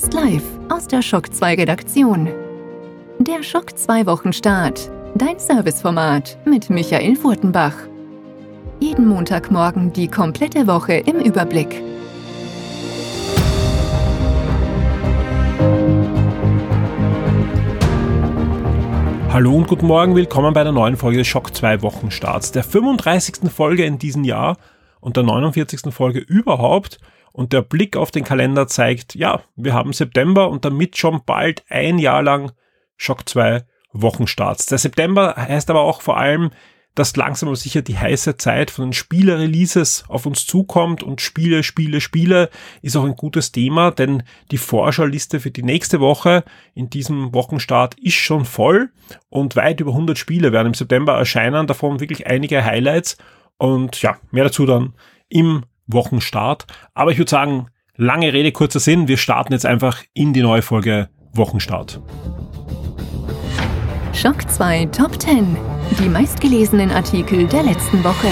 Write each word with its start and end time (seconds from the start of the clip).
Fast 0.00 0.14
live 0.14 0.44
aus 0.68 0.86
der 0.86 1.02
Schock 1.02 1.34
2 1.34 1.54
Redaktion. 1.54 2.28
Der 3.18 3.42
Schock 3.42 3.76
2 3.76 4.06
Wochenstart. 4.06 4.92
Dein 5.16 5.40
Serviceformat 5.40 6.38
mit 6.44 6.70
Michael 6.70 7.16
Furtenbach. 7.16 7.74
Jeden 8.78 9.08
Montagmorgen 9.08 9.92
die 9.92 10.06
komplette 10.06 10.68
Woche 10.68 10.92
im 10.92 11.16
Überblick. 11.16 11.82
Hallo 19.32 19.56
und 19.56 19.66
guten 19.66 19.88
Morgen, 19.88 20.14
willkommen 20.14 20.54
bei 20.54 20.62
der 20.62 20.72
neuen 20.72 20.96
Folge 20.96 21.18
des 21.18 21.26
Schock 21.26 21.52
2 21.52 21.82
Wochenstarts, 21.82 22.52
der 22.52 22.62
35. 22.62 23.50
Folge 23.50 23.84
in 23.84 23.98
diesem 23.98 24.22
Jahr 24.22 24.58
und 25.00 25.16
der 25.16 25.24
49. 25.24 25.92
Folge 25.92 26.20
überhaupt. 26.20 27.00
Und 27.38 27.52
der 27.52 27.62
Blick 27.62 27.96
auf 27.96 28.10
den 28.10 28.24
Kalender 28.24 28.66
zeigt, 28.66 29.14
ja, 29.14 29.44
wir 29.54 29.72
haben 29.72 29.92
September 29.92 30.50
und 30.50 30.64
damit 30.64 30.98
schon 30.98 31.22
bald 31.24 31.62
ein 31.68 32.00
Jahr 32.00 32.20
lang 32.20 32.50
Schock 32.96 33.28
2 33.28 33.62
Wochenstarts. 33.92 34.66
Der 34.66 34.78
September 34.78 35.36
heißt 35.36 35.70
aber 35.70 35.82
auch 35.82 36.02
vor 36.02 36.16
allem, 36.16 36.50
dass 36.96 37.14
langsam 37.14 37.48
aber 37.48 37.54
sicher 37.54 37.80
die 37.80 37.96
heiße 37.96 38.38
Zeit 38.38 38.72
von 38.72 38.86
den 38.86 38.92
Spiele-Releases 38.92 40.06
auf 40.08 40.26
uns 40.26 40.46
zukommt 40.46 41.04
und 41.04 41.20
Spiele, 41.20 41.62
Spiele, 41.62 42.00
Spiele 42.00 42.50
ist 42.82 42.96
auch 42.96 43.04
ein 43.04 43.14
gutes 43.14 43.52
Thema, 43.52 43.92
denn 43.92 44.24
die 44.50 44.58
Vorschau-Liste 44.58 45.38
für 45.38 45.52
die 45.52 45.62
nächste 45.62 46.00
Woche 46.00 46.42
in 46.74 46.90
diesem 46.90 47.32
Wochenstart 47.32 47.94
ist 48.00 48.14
schon 48.14 48.46
voll 48.46 48.90
und 49.28 49.54
weit 49.54 49.78
über 49.78 49.92
100 49.92 50.18
Spiele 50.18 50.50
werden 50.50 50.66
im 50.66 50.74
September 50.74 51.16
erscheinen, 51.16 51.68
davon 51.68 52.00
wirklich 52.00 52.26
einige 52.26 52.64
Highlights 52.64 53.16
und 53.58 54.02
ja, 54.02 54.16
mehr 54.32 54.42
dazu 54.42 54.66
dann 54.66 54.94
im 55.28 55.62
Wochenstart. 55.88 56.66
Aber 56.94 57.10
ich 57.10 57.18
würde 57.18 57.30
sagen, 57.30 57.66
lange 57.96 58.32
Rede, 58.32 58.52
kurzer 58.52 58.80
Sinn. 58.80 59.08
Wir 59.08 59.16
starten 59.16 59.52
jetzt 59.52 59.66
einfach 59.66 60.04
in 60.14 60.32
die 60.32 60.42
neue 60.42 60.62
Folge 60.62 61.08
Wochenstart. 61.32 62.00
Schock 64.14 64.48
2 64.50 64.86
Top 64.86 65.20
10. 65.20 65.56
Die 65.98 66.08
meistgelesenen 66.08 66.90
Artikel 66.90 67.46
der 67.46 67.64
letzten 67.64 68.02
Woche. 68.04 68.28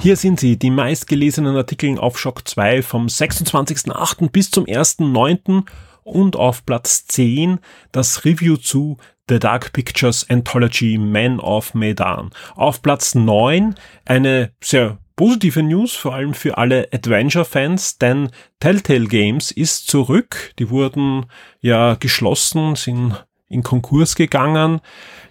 Hier 0.00 0.16
sind 0.16 0.40
sie, 0.40 0.58
die 0.58 0.70
meistgelesenen 0.70 1.56
Artikel 1.56 1.96
auf 1.96 2.18
Schock 2.18 2.48
2 2.48 2.82
vom 2.82 3.06
26.08. 3.06 4.30
bis 4.30 4.50
zum 4.50 4.64
1.09. 4.64 5.64
und 6.02 6.34
auf 6.34 6.66
Platz 6.66 7.06
10 7.06 7.60
das 7.92 8.24
Review 8.24 8.56
zu 8.56 8.96
The 9.32 9.38
Dark 9.38 9.72
Pictures 9.72 10.28
Anthology 10.28 10.98
Man 10.98 11.40
of 11.40 11.72
Medan. 11.72 12.28
Auf 12.54 12.82
Platz 12.82 13.14
9 13.14 13.76
eine 14.04 14.52
sehr 14.62 14.98
positive 15.16 15.62
News, 15.62 15.96
vor 15.96 16.12
allem 16.12 16.34
für 16.34 16.58
alle 16.58 16.88
Adventure-Fans, 16.92 17.96
denn 17.96 18.28
Telltale 18.60 19.06
Games 19.06 19.50
ist 19.50 19.88
zurück. 19.88 20.52
Die 20.58 20.68
wurden 20.68 21.24
ja 21.62 21.94
geschlossen, 21.94 22.76
sind 22.76 23.24
in 23.48 23.62
Konkurs 23.62 24.16
gegangen. 24.16 24.82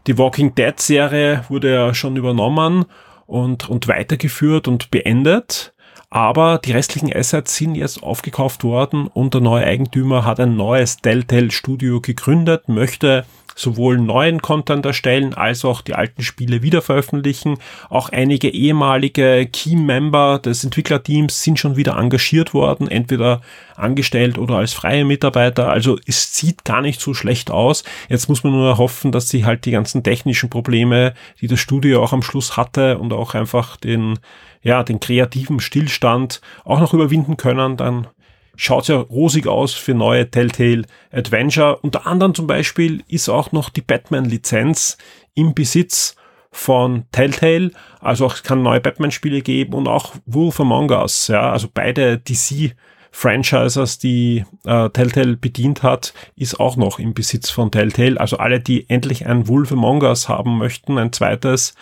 Die 0.07 0.17
Walking 0.17 0.55
Dead 0.55 0.79
Serie 0.79 1.45
wurde 1.49 1.71
ja 1.71 1.93
schon 1.93 2.15
übernommen 2.15 2.85
und, 3.27 3.69
und 3.69 3.87
weitergeführt 3.87 4.67
und 4.67 4.89
beendet. 4.89 5.75
Aber 6.09 6.57
die 6.57 6.71
restlichen 6.71 7.15
Assets 7.15 7.55
sind 7.55 7.75
jetzt 7.75 8.01
aufgekauft 8.01 8.63
worden 8.63 9.05
und 9.05 9.35
der 9.35 9.41
neue 9.41 9.65
Eigentümer 9.65 10.25
hat 10.25 10.39
ein 10.39 10.55
neues 10.55 10.97
Telltale 10.97 11.51
Studio 11.51 12.01
gegründet, 12.01 12.67
möchte 12.67 13.25
sowohl 13.61 13.97
neuen 13.97 14.41
Content 14.41 14.85
erstellen 14.85 15.33
als 15.33 15.63
auch 15.63 15.81
die 15.81 15.95
alten 15.95 16.23
Spiele 16.23 16.61
wieder 16.61 16.81
veröffentlichen. 16.81 17.57
Auch 17.89 18.09
einige 18.09 18.49
ehemalige 18.49 19.47
Key-Member 19.51 20.39
des 20.39 20.63
Entwicklerteams 20.63 21.43
sind 21.43 21.59
schon 21.59 21.75
wieder 21.75 21.97
engagiert 21.97 22.53
worden, 22.53 22.87
entweder 22.87 23.41
angestellt 23.75 24.37
oder 24.37 24.55
als 24.55 24.73
freie 24.73 25.05
Mitarbeiter. 25.05 25.69
Also 25.69 25.97
es 26.05 26.35
sieht 26.35 26.65
gar 26.65 26.81
nicht 26.81 27.01
so 27.01 27.13
schlecht 27.13 27.51
aus. 27.51 27.83
Jetzt 28.09 28.29
muss 28.29 28.43
man 28.43 28.53
nur 28.53 28.77
hoffen, 28.77 29.11
dass 29.11 29.29
sie 29.29 29.45
halt 29.45 29.65
die 29.65 29.71
ganzen 29.71 30.03
technischen 30.03 30.49
Probleme, 30.49 31.13
die 31.39 31.47
das 31.47 31.59
Studio 31.59 32.03
auch 32.03 32.13
am 32.13 32.23
Schluss 32.23 32.57
hatte 32.57 32.97
und 32.97 33.13
auch 33.13 33.33
einfach 33.33 33.77
den, 33.77 34.19
ja, 34.61 34.83
den 34.83 34.99
kreativen 34.99 35.59
Stillstand 35.59 36.41
auch 36.63 36.79
noch 36.79 36.93
überwinden 36.93 37.37
können. 37.37 37.77
Dann 37.77 38.07
schaut 38.55 38.87
ja 38.87 38.97
rosig 38.97 39.47
aus 39.47 39.73
für 39.73 39.93
neue 39.93 40.29
Telltale 40.29 40.83
Adventure. 41.11 41.77
Unter 41.77 42.07
anderem 42.07 42.35
zum 42.35 42.47
Beispiel 42.47 43.03
ist 43.07 43.29
auch 43.29 43.51
noch 43.51 43.69
die 43.69 43.81
Batman-Lizenz 43.81 44.97
im 45.33 45.53
Besitz 45.53 46.15
von 46.51 47.05
Telltale. 47.11 47.71
Also 47.99 48.25
auch 48.25 48.35
es 48.35 48.43
kann 48.43 48.61
neue 48.61 48.81
Batman-Spiele 48.81 49.41
geben 49.41 49.73
und 49.73 49.87
auch 49.87 50.13
Wolf 50.25 50.59
Among 50.59 50.91
Us. 50.91 51.27
Ja, 51.27 51.51
also 51.51 51.67
beide 51.73 52.17
DC 52.17 52.75
Franchises, 53.11 53.99
die 53.99 54.45
äh, 54.65 54.89
Telltale 54.89 55.35
bedient 55.35 55.83
hat, 55.83 56.13
ist 56.35 56.59
auch 56.59 56.77
noch 56.77 56.97
im 56.97 57.13
Besitz 57.13 57.49
von 57.49 57.71
Telltale. 57.71 58.19
Also 58.19 58.37
alle, 58.37 58.59
die 58.59 58.89
endlich 58.89 59.27
ein 59.27 59.47
Wolf 59.47 59.71
Among 59.71 60.01
Us 60.03 60.29
haben 60.29 60.57
möchten, 60.57 60.97
ein 60.97 61.11
zweites, 61.11 61.75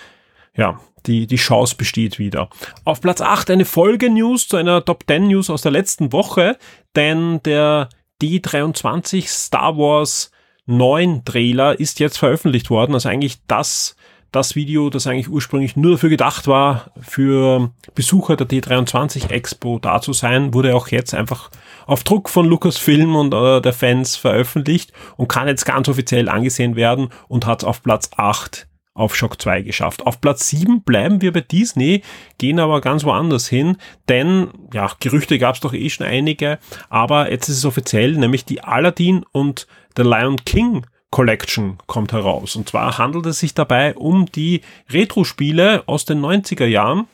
ja, 0.55 0.79
die, 1.05 1.27
die 1.27 1.35
Chance 1.35 1.75
besteht 1.75 2.19
wieder. 2.19 2.49
Auf 2.85 3.01
Platz 3.01 3.21
8 3.21 3.51
eine 3.51 3.65
Folge-News 3.65 4.47
zu 4.47 4.57
einer 4.57 4.83
Top 4.83 5.03
10 5.07 5.27
News 5.27 5.49
aus 5.49 5.61
der 5.61 5.71
letzten 5.71 6.11
Woche, 6.11 6.57
denn 6.95 7.41
der 7.43 7.89
D23 8.21 9.27
Star 9.27 9.77
Wars 9.77 10.31
9 10.65 11.25
Trailer 11.25 11.79
ist 11.79 11.99
jetzt 11.99 12.17
veröffentlicht 12.17 12.69
worden. 12.69 12.93
Also 12.93 13.09
eigentlich 13.09 13.39
das, 13.47 13.95
das 14.31 14.55
Video, 14.55 14.89
das 14.89 15.07
eigentlich 15.07 15.29
ursprünglich 15.29 15.75
nur 15.75 15.93
dafür 15.93 16.09
gedacht 16.09 16.45
war, 16.47 16.91
für 17.01 17.71
Besucher 17.95 18.35
der 18.35 18.47
D23 18.47 19.31
Expo 19.31 19.79
da 19.79 19.99
zu 19.99 20.13
sein, 20.13 20.53
wurde 20.53 20.75
auch 20.75 20.89
jetzt 20.89 21.15
einfach 21.15 21.49
auf 21.87 22.03
Druck 22.03 22.29
von 22.29 22.45
Lucasfilm 22.45 23.15
und 23.15 23.33
äh, 23.33 23.61
der 23.61 23.73
Fans 23.73 24.15
veröffentlicht 24.15 24.93
und 25.17 25.27
kann 25.27 25.47
jetzt 25.47 25.65
ganz 25.65 25.89
offiziell 25.89 26.29
angesehen 26.29 26.75
werden 26.75 27.09
und 27.27 27.47
hat 27.47 27.63
auf 27.63 27.81
Platz 27.81 28.11
8 28.15 28.68
auf 28.99 29.15
Shock 29.15 29.41
2 29.41 29.61
geschafft. 29.61 30.05
Auf 30.05 30.21
Platz 30.21 30.49
7 30.49 30.81
bleiben 30.83 31.21
wir 31.21 31.31
bei 31.31 31.41
Disney, 31.41 32.03
gehen 32.37 32.59
aber 32.59 32.81
ganz 32.81 33.03
woanders 33.03 33.47
hin, 33.47 33.77
denn 34.07 34.49
ja, 34.73 34.91
Gerüchte 34.99 35.39
gab 35.39 35.55
es 35.55 35.61
doch 35.61 35.73
eh 35.73 35.89
schon 35.89 36.05
einige, 36.05 36.59
aber 36.89 37.31
jetzt 37.31 37.49
ist 37.49 37.57
es 37.57 37.65
offiziell, 37.65 38.13
nämlich 38.13 38.45
die 38.45 38.61
Aladdin 38.61 39.25
und 39.31 39.67
The 39.95 40.03
Lion 40.03 40.37
King 40.45 40.85
Collection 41.11 41.77
kommt 41.87 42.11
heraus. 42.11 42.55
Und 42.55 42.69
zwar 42.69 42.97
handelt 42.97 43.25
es 43.25 43.39
sich 43.39 43.53
dabei 43.53 43.95
um 43.95 44.27
die 44.27 44.61
Retro-Spiele 44.89 45.83
aus 45.87 46.05
den 46.05 46.21
90er 46.21 46.65
Jahren. 46.65 47.07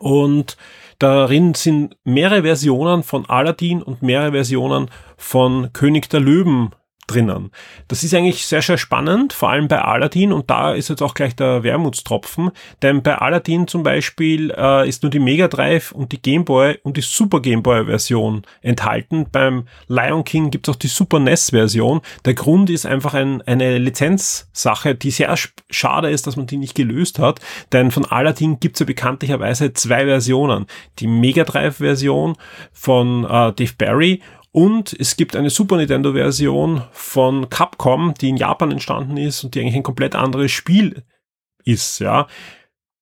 Und 0.00 0.56
darin 0.98 1.54
sind 1.54 1.96
mehrere 2.04 2.42
Versionen 2.42 3.02
von 3.02 3.26
Aladdin 3.26 3.82
und 3.82 4.02
mehrere 4.02 4.32
Versionen 4.32 4.90
von 5.16 5.72
König 5.72 6.10
der 6.10 6.20
Löwen 6.20 6.74
drinnen. 7.06 7.50
Das 7.88 8.02
ist 8.02 8.14
eigentlich 8.14 8.46
sehr, 8.46 8.62
sehr 8.62 8.78
spannend, 8.78 9.32
vor 9.32 9.50
allem 9.50 9.68
bei 9.68 9.80
Aladdin 9.80 10.32
und 10.32 10.50
da 10.50 10.72
ist 10.72 10.88
jetzt 10.88 11.02
auch 11.02 11.14
gleich 11.14 11.36
der 11.36 11.62
Wermutstropfen, 11.62 12.50
denn 12.82 13.02
bei 13.02 13.16
Aladdin 13.16 13.66
zum 13.68 13.82
Beispiel 13.82 14.50
äh, 14.56 14.88
ist 14.88 15.02
nur 15.02 15.10
die 15.10 15.18
Mega 15.18 15.48
Drive 15.48 15.92
und 15.92 16.12
die 16.12 16.20
Game 16.20 16.44
Boy 16.44 16.78
und 16.82 16.96
die 16.96 17.02
Super 17.02 17.40
Game 17.40 17.62
Boy 17.62 17.84
Version 17.84 18.42
enthalten. 18.62 19.26
Beim 19.30 19.66
Lion 19.88 20.24
King 20.24 20.50
gibt 20.50 20.68
es 20.68 20.74
auch 20.74 20.78
die 20.78 20.88
Super 20.88 21.18
NES 21.18 21.50
Version. 21.50 22.00
Der 22.24 22.34
Grund 22.34 22.70
ist 22.70 22.86
einfach 22.86 23.14
ein, 23.14 23.42
eine 23.42 23.78
Lizenzsache, 23.78 24.94
die 24.94 25.10
sehr 25.10 25.34
schade 25.70 26.10
ist, 26.10 26.26
dass 26.26 26.36
man 26.36 26.46
die 26.46 26.56
nicht 26.56 26.74
gelöst 26.74 27.18
hat, 27.18 27.40
denn 27.72 27.90
von 27.90 28.04
Aladdin 28.04 28.60
gibt 28.60 28.76
es 28.76 28.80
ja 28.80 28.86
bekanntlicherweise 28.86 29.72
zwei 29.72 30.06
Versionen. 30.06 30.66
Die 30.98 31.06
Mega 31.06 31.44
Drive 31.44 31.76
Version 31.76 32.36
von 32.72 33.24
äh, 33.24 33.52
Dave 33.52 33.72
Barry 33.78 34.20
und 34.54 34.94
es 35.00 35.16
gibt 35.16 35.34
eine 35.34 35.50
Super 35.50 35.78
Nintendo 35.78 36.12
Version 36.12 36.84
von 36.92 37.50
Capcom, 37.50 38.14
die 38.20 38.28
in 38.28 38.36
Japan 38.36 38.70
entstanden 38.70 39.16
ist 39.16 39.42
und 39.42 39.52
die 39.52 39.60
eigentlich 39.60 39.74
ein 39.74 39.82
komplett 39.82 40.14
anderes 40.14 40.52
Spiel 40.52 41.02
ist, 41.64 41.98
ja. 41.98 42.28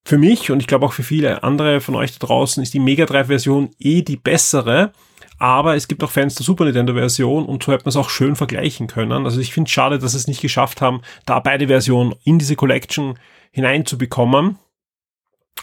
Für 0.03 0.17
mich 0.17 0.49
und 0.49 0.61
ich 0.61 0.65
glaube 0.65 0.87
auch 0.87 0.93
für 0.93 1.03
viele 1.03 1.43
andere 1.43 1.79
von 1.79 1.93
euch 1.93 2.17
da 2.17 2.25
draußen 2.25 2.63
ist 2.63 2.73
die 2.73 2.79
Mega 2.79 3.05
Drive 3.05 3.27
Version 3.27 3.69
eh 3.77 4.01
die 4.01 4.17
bessere. 4.17 4.93
Aber 5.37 5.75
es 5.75 5.87
gibt 5.87 6.03
auch 6.03 6.09
Fans 6.09 6.33
der 6.33 6.43
Super 6.43 6.65
Nintendo 6.65 6.95
Version 6.95 7.45
und 7.45 7.61
so 7.61 7.71
hat 7.71 7.85
man 7.85 7.89
es 7.89 7.97
auch 7.97 8.09
schön 8.09 8.35
vergleichen 8.35 8.87
können. 8.87 9.23
Also 9.23 9.39
ich 9.39 9.53
finde 9.53 9.67
es 9.67 9.73
schade, 9.73 9.99
dass 9.99 10.13
sie 10.13 10.17
es 10.17 10.27
nicht 10.27 10.41
geschafft 10.41 10.81
haben, 10.81 11.01
da 11.27 11.39
beide 11.39 11.67
Versionen 11.67 12.15
in 12.23 12.39
diese 12.39 12.55
Collection 12.55 13.19
hineinzubekommen. 13.51 14.57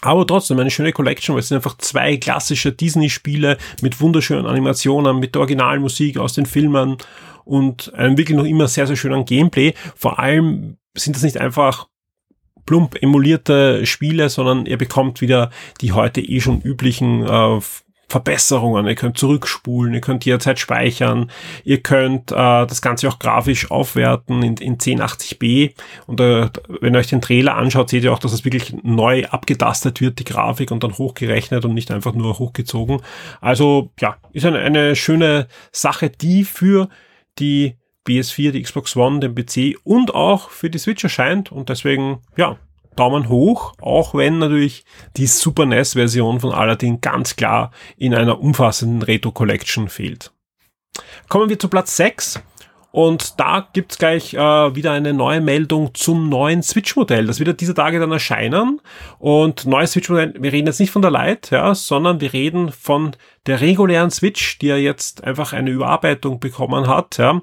Aber 0.03 0.27
trotzdem 0.27 0.59
eine 0.59 0.71
schöne 0.71 0.93
Collection, 0.93 1.35
weil 1.35 1.41
es 1.41 1.49
sind 1.49 1.57
einfach 1.57 1.77
zwei 1.79 2.17
klassische 2.17 2.73
Disney-Spiele 2.73 3.59
mit 3.83 4.01
wunderschönen 4.01 4.47
Animationen, 4.47 5.19
mit 5.19 5.35
der 5.35 5.41
Originalmusik 5.41 6.19
aus 6.19 6.33
den 6.33 6.47
Filmen 6.47 6.97
und 7.45 7.93
einem 7.95 8.17
wirklich 8.17 8.37
noch 8.37 8.45
immer 8.45 8.69
sehr, 8.69 8.87
sehr 8.87 8.97
schönen 8.97 9.25
Gameplay. 9.25 9.75
Vor 9.97 10.19
allem 10.19 10.77
sind 10.95 11.17
das 11.17 11.23
nicht 11.23 11.39
einfach 11.39 11.89
plump 12.65 13.03
emulierte 13.03 13.85
Spiele, 13.85 14.29
sondern 14.29 14.65
ihr 14.65 14.79
bekommt 14.79 15.21
wieder 15.21 15.51
die 15.81 15.93
heute 15.93 16.21
eh 16.21 16.41
schon 16.41 16.63
üblichen 16.63 17.27
äh, 17.27 17.61
Verbesserungen. 18.11 18.87
Ihr 18.87 18.97
könnt 18.97 19.17
zurückspulen, 19.17 19.95
ihr 19.95 20.01
könnt 20.01 20.25
jederzeit 20.25 20.59
speichern, 20.59 21.31
ihr 21.65 21.81
könnt 21.81 22.33
äh, 22.33 22.35
das 22.35 22.83
Ganze 22.83 23.09
auch 23.09 23.21
grafisch 23.21 23.71
aufwerten 23.71 24.43
in, 24.43 24.57
in 24.57 24.79
1080p. 24.79 25.75
Und 26.07 26.21
äh, 26.21 26.49
wenn 26.81 26.95
ihr 26.95 26.99
euch 26.99 27.07
den 27.07 27.21
Trailer 27.21 27.57
anschaut, 27.57 27.91
seht 27.91 28.03
ihr 28.03 28.13
auch, 28.13 28.19
dass 28.19 28.33
es 28.33 28.45
wirklich 28.45 28.75
neu 28.83 29.25
abgetastet 29.27 30.01
wird, 30.01 30.19
die 30.19 30.25
Grafik, 30.25 30.73
und 30.73 30.83
dann 30.83 30.99
hochgerechnet 30.99 31.65
und 31.65 31.75
nicht 31.75 31.91
einfach 31.93 32.13
nur 32.15 32.39
hochgezogen. 32.39 33.01
Also 33.41 33.91
ja, 34.01 34.17
ist 34.33 34.45
eine, 34.45 34.59
eine 34.59 34.97
schöne 34.97 35.47
Sache, 35.71 36.11
die 36.11 36.45
für 36.45 36.89
die 37.39 37.77
PS4, 38.09 38.51
die 38.51 38.63
Xbox 38.63 38.97
One, 38.97 39.21
den 39.21 39.35
PC 39.35 39.79
und 39.85 40.15
auch 40.15 40.51
für 40.51 40.69
die 40.69 40.79
Switch 40.79 41.05
erscheint. 41.05 41.53
Und 41.53 41.69
deswegen, 41.69 42.19
ja, 42.37 42.59
Daumen 42.97 43.29
hoch, 43.29 43.75
auch 43.81 44.15
wenn 44.15 44.39
natürlich 44.39 44.85
die 45.17 45.27
Super 45.27 45.67
NES-Version 45.67 46.41
von 46.41 46.53
Aladdin 46.53 47.01
ganz 47.01 47.37
klar 47.37 47.71
in 47.97 48.15
einer 48.15 48.41
umfassenden 48.41 49.03
Retro 49.03 49.33
Collection 49.33 49.89
fehlt. 49.89 50.33
Kommen 51.29 51.49
wir 51.49 51.59
zu 51.59 51.69
Platz 51.69 51.97
6. 51.97 52.43
Und 52.93 53.39
da 53.39 53.69
gibt's 53.73 53.99
gleich 53.99 54.35
äh, 54.35 54.39
wieder 54.75 54.91
eine 54.93 55.13
neue 55.13 55.41
Meldung 55.41 55.95
zum 55.95 56.29
neuen 56.29 56.63
Switch-Modell. 56.63 57.27
Das 57.27 57.39
wird 57.39 57.47
ja 57.47 57.53
dieser 57.53 57.75
Tage 57.75 58.01
dann 58.01 58.11
erscheinen. 58.11 58.81
Und 59.21 59.65
neues 59.65 59.93
Switch-Modell, 59.93 60.35
wir 60.39 60.53
reden 60.53 60.67
jetzt 60.67 60.81
nicht 60.81 60.91
von 60.91 61.03
der 61.03 61.13
Lite, 61.13 61.55
ja, 61.55 61.75
sondern 61.75 62.21
wir 62.21 62.33
reden 62.33 62.73
von 62.73 63.13
der 63.47 63.61
regulären 63.61 64.11
Switch, 64.11 64.59
die 64.59 64.67
ja 64.67 64.77
jetzt 64.77 65.23
einfach 65.23 65.53
eine 65.53 65.71
Überarbeitung 65.71 66.41
bekommen 66.41 66.89
hat. 66.89 67.19
Ja. 67.19 67.41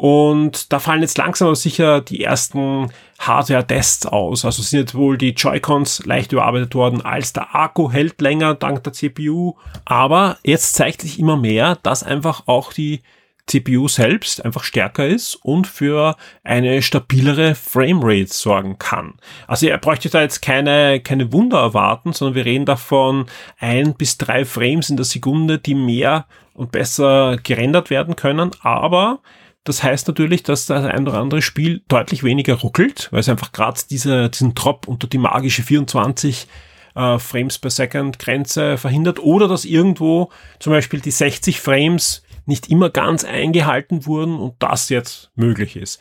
Und 0.00 0.72
da 0.72 0.78
fallen 0.78 1.02
jetzt 1.02 1.18
langsam 1.18 1.48
aber 1.48 1.56
sicher 1.56 2.00
die 2.00 2.24
ersten 2.24 2.90
Hardware-Tests 3.18 4.06
aus. 4.06 4.46
Also 4.46 4.62
sind 4.62 4.78
jetzt 4.78 4.94
wohl 4.94 5.18
die 5.18 5.34
Joy-Cons 5.34 6.06
leicht 6.06 6.32
überarbeitet 6.32 6.74
worden, 6.74 7.02
als 7.02 7.34
der 7.34 7.54
Akku 7.54 7.92
hält 7.92 8.18
länger 8.18 8.54
dank 8.54 8.82
der 8.82 8.94
CPU. 8.94 9.56
Aber 9.84 10.38
jetzt 10.42 10.72
zeigt 10.72 11.02
sich 11.02 11.18
immer 11.18 11.36
mehr, 11.36 11.76
dass 11.82 12.02
einfach 12.02 12.44
auch 12.46 12.72
die 12.72 13.02
CPU 13.46 13.88
selbst 13.88 14.42
einfach 14.42 14.64
stärker 14.64 15.06
ist 15.06 15.34
und 15.34 15.66
für 15.66 16.16
eine 16.44 16.80
stabilere 16.80 17.54
Framerate 17.54 18.32
sorgen 18.32 18.78
kann. 18.78 19.16
Also 19.48 19.66
ihr 19.66 19.76
bräuchte 19.76 20.08
da 20.08 20.22
jetzt 20.22 20.40
keine, 20.40 21.00
keine 21.00 21.30
Wunder 21.30 21.58
erwarten, 21.58 22.14
sondern 22.14 22.36
wir 22.36 22.46
reden 22.46 22.64
davon 22.64 23.26
ein 23.58 23.92
bis 23.92 24.16
drei 24.16 24.46
Frames 24.46 24.88
in 24.88 24.96
der 24.96 25.04
Sekunde, 25.04 25.58
die 25.58 25.74
mehr 25.74 26.24
und 26.54 26.72
besser 26.72 27.36
gerendert 27.42 27.90
werden 27.90 28.16
können, 28.16 28.52
aber 28.62 29.18
das 29.64 29.82
heißt 29.82 30.08
natürlich, 30.08 30.42
dass 30.42 30.66
das 30.66 30.84
ein 30.84 31.06
oder 31.06 31.18
andere 31.18 31.42
Spiel 31.42 31.82
deutlich 31.88 32.22
weniger 32.22 32.54
ruckelt, 32.54 33.08
weil 33.10 33.20
es 33.20 33.28
einfach 33.28 33.52
gerade 33.52 33.80
diese, 33.90 34.30
diesen 34.30 34.54
Drop 34.54 34.88
unter 34.88 35.06
die 35.06 35.18
magische 35.18 35.62
24 35.62 36.46
äh, 36.94 37.18
Frames 37.18 37.58
per 37.58 37.70
Second 37.70 38.18
Grenze 38.18 38.78
verhindert 38.78 39.18
oder 39.18 39.48
dass 39.48 39.64
irgendwo 39.64 40.30
zum 40.58 40.72
Beispiel 40.72 41.00
die 41.00 41.10
60 41.10 41.60
Frames 41.60 42.22
nicht 42.46 42.70
immer 42.70 42.90
ganz 42.90 43.24
eingehalten 43.24 44.06
wurden 44.06 44.38
und 44.38 44.54
das 44.60 44.88
jetzt 44.88 45.30
möglich 45.34 45.76
ist. 45.76 46.00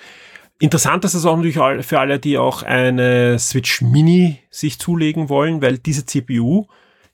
Interessant 0.60 1.06
ist 1.06 1.14
es 1.14 1.26
auch 1.26 1.38
natürlich 1.38 1.86
für 1.86 2.00
alle, 2.00 2.20
die 2.20 2.38
auch 2.38 2.64
eine 2.64 3.40
Switch 3.40 3.82
Mini 3.82 4.40
sich 4.50 4.80
zulegen 4.80 5.30
wollen, 5.30 5.62
weil 5.62 5.78
diese 5.78 6.06
CPU 6.06 6.66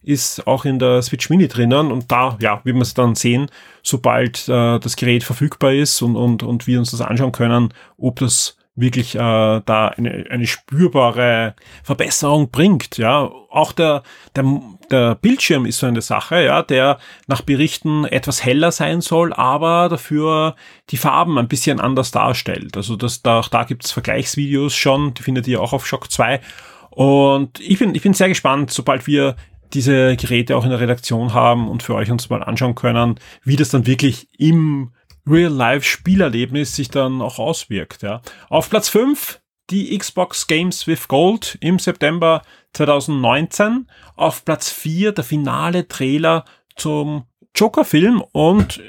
ist 0.06 0.46
auch 0.48 0.66
in 0.66 0.80
der 0.80 1.02
Switch 1.02 1.30
Mini 1.30 1.48
drinnen 1.48 1.92
und 1.92 2.12
da, 2.12 2.38
ja, 2.40 2.62
wird 2.64 2.76
man 2.76 2.84
es 2.84 2.94
dann 2.94 3.16
sehen, 3.16 3.48
sobald 3.84 4.48
äh, 4.48 4.80
das 4.80 4.96
Gerät 4.96 5.24
verfügbar 5.24 5.74
ist 5.74 6.02
und, 6.02 6.16
und, 6.16 6.44
und 6.44 6.68
wir 6.68 6.80
uns 6.80 6.92
das 6.92 7.02
anschauen 7.02 7.32
können, 7.32 7.74
ob 7.98 8.20
das 8.20 8.58
wirklich 8.76 9.16
äh, 9.16 9.20
da 9.20 9.88
eine, 9.98 10.26
eine 10.30 10.48
spürbare 10.48 11.56
Verbesserung 11.84 12.52
bringt. 12.52 12.98
Ja, 12.98 13.30
auch 13.50 13.72
der, 13.72 14.04
der, 14.36 14.62
der 14.92 15.16
Bildschirm 15.16 15.66
ist 15.66 15.80
so 15.80 15.88
eine 15.88 16.02
Sache, 16.02 16.44
ja, 16.44 16.62
der 16.62 17.00
nach 17.28 17.42
Berichten 17.42 18.04
etwas 18.06 18.44
heller 18.44 18.72
sein 18.72 19.02
soll, 19.02 19.34
aber 19.34 19.88
dafür 19.90 20.56
die 20.90 20.98
Farben 20.98 21.38
ein 21.38 21.48
bisschen 21.48 21.80
anders 21.80 22.12
darstellt. 22.12 22.76
Also 22.76 22.98
das, 22.98 23.22
da, 23.22 23.40
auch 23.40 23.48
da 23.48 23.64
gibt's 23.64 23.92
Vergleichsvideos 23.92 24.76
schon, 24.76 25.14
die 25.14 25.24
findet 25.24 25.48
ihr 25.48 25.62
auch 25.62 25.74
auf 25.74 25.88
Shock 25.88 26.12
2. 26.12 26.42
Und 26.90 27.60
ich 27.60 27.80
bin, 27.80 27.96
ich 27.96 28.02
bin 28.02 28.14
sehr 28.14 28.30
gespannt, 28.30 28.72
sobald 28.72 29.08
wir 29.08 29.36
diese 29.74 30.16
Geräte 30.16 30.56
auch 30.56 30.64
in 30.64 30.70
der 30.70 30.80
Redaktion 30.80 31.34
haben 31.34 31.70
und 31.70 31.84
für 31.84 31.96
euch 31.96 32.12
uns 32.12 32.30
mal 32.30 32.44
anschauen 32.44 32.76
können, 32.76 33.20
wie 33.44 33.56
das 33.56 33.70
dann 33.70 33.88
wirklich 33.88 34.28
im 34.38 34.92
Real-Life-Spielerlebnis 35.28 36.76
sich 36.76 36.90
dann 36.90 37.22
auch 37.22 37.40
auswirkt. 37.40 38.04
Ja. 38.04 38.22
Auf 38.50 38.70
Platz 38.70 38.90
5 38.90 39.42
die 39.72 39.98
Xbox 39.98 40.46
Games 40.48 40.86
with 40.86 41.08
Gold 41.08 41.58
im 41.60 41.80
September 41.80 42.44
2019. 42.74 43.88
Auf 44.16 44.46
Platz 44.46 44.70
4 44.70 45.12
der 45.12 45.24
finale 45.24 45.88
Trailer 45.88 46.46
zum 46.76 47.26
Joker-Film 47.56 48.22
und 48.32 48.82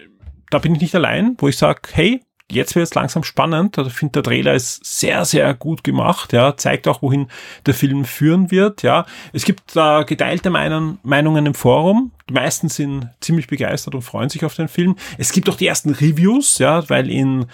da 0.50 0.58
bin 0.58 0.74
ich 0.74 0.80
nicht 0.80 0.94
allein, 0.94 1.36
wo 1.38 1.48
ich 1.48 1.56
sage, 1.56 1.82
hey, 1.92 2.20
jetzt 2.50 2.74
wird 2.74 2.86
es 2.86 2.94
langsam 2.94 3.24
spannend. 3.24 3.78
Ich 3.78 3.92
finde, 3.92 4.12
der 4.12 4.22
Trailer 4.22 4.54
ist 4.54 4.84
sehr, 4.84 5.24
sehr 5.24 5.54
gut 5.54 5.84
gemacht. 5.84 6.32
Ja, 6.32 6.56
zeigt 6.56 6.88
auch, 6.88 7.02
wohin 7.02 7.28
der 7.66 7.74
Film 7.74 8.04
führen 8.04 8.50
wird. 8.50 8.82
Ja, 8.82 9.06
es 9.32 9.44
gibt 9.44 9.76
äh, 9.76 10.04
geteilte 10.04 10.50
Meinung, 10.50 10.98
Meinungen 11.02 11.46
im 11.46 11.54
Forum. 11.54 12.12
Die 12.28 12.34
meisten 12.34 12.68
sind 12.68 13.08
ziemlich 13.20 13.46
begeistert 13.46 13.94
und 13.94 14.02
freuen 14.02 14.28
sich 14.28 14.44
auf 14.44 14.54
den 14.54 14.68
Film. 14.68 14.96
Es 15.18 15.32
gibt 15.32 15.48
auch 15.48 15.56
die 15.56 15.66
ersten 15.66 15.90
Reviews, 15.90 16.58
ja, 16.58 16.88
weil 16.88 17.10
in 17.10 17.46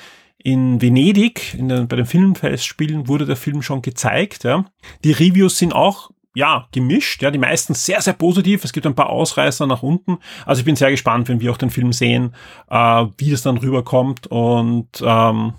in 0.44 0.82
Venedig, 0.82 1.54
in 1.54 1.68
den, 1.68 1.86
bei 1.86 1.96
den 1.96 2.06
Filmfestspielen, 2.06 3.06
wurde 3.06 3.26
der 3.26 3.36
Film 3.36 3.62
schon 3.62 3.80
gezeigt. 3.80 4.44
Ja. 4.44 4.64
Die 5.04 5.12
Reviews 5.12 5.56
sind 5.56 5.72
auch 5.72 6.10
ja, 6.34 6.67
gemischt, 6.73 7.23
ja, 7.23 7.31
die 7.31 7.38
meisten 7.38 7.75
sehr, 7.75 8.00
sehr 8.00 8.14
positiv. 8.14 8.64
Es 8.64 8.73
gibt 8.73 8.87
ein 8.87 8.94
paar 8.94 9.11
Ausreißer 9.11 9.67
nach 9.67 9.82
unten. 9.82 10.19
Also 10.46 10.61
ich 10.61 10.64
bin 10.64 10.76
sehr 10.76 10.90
gespannt, 10.90 11.29
wenn 11.29 11.40
wir 11.40 11.52
auch 11.52 11.58
den 11.58 11.70
Film 11.70 11.93
sehen, 11.93 12.34
äh, 12.70 13.06
wie 13.19 13.31
das 13.31 13.43
dann 13.43 13.58
rüberkommt 13.58 14.26
und 14.29 14.88
ähm, 15.05 15.55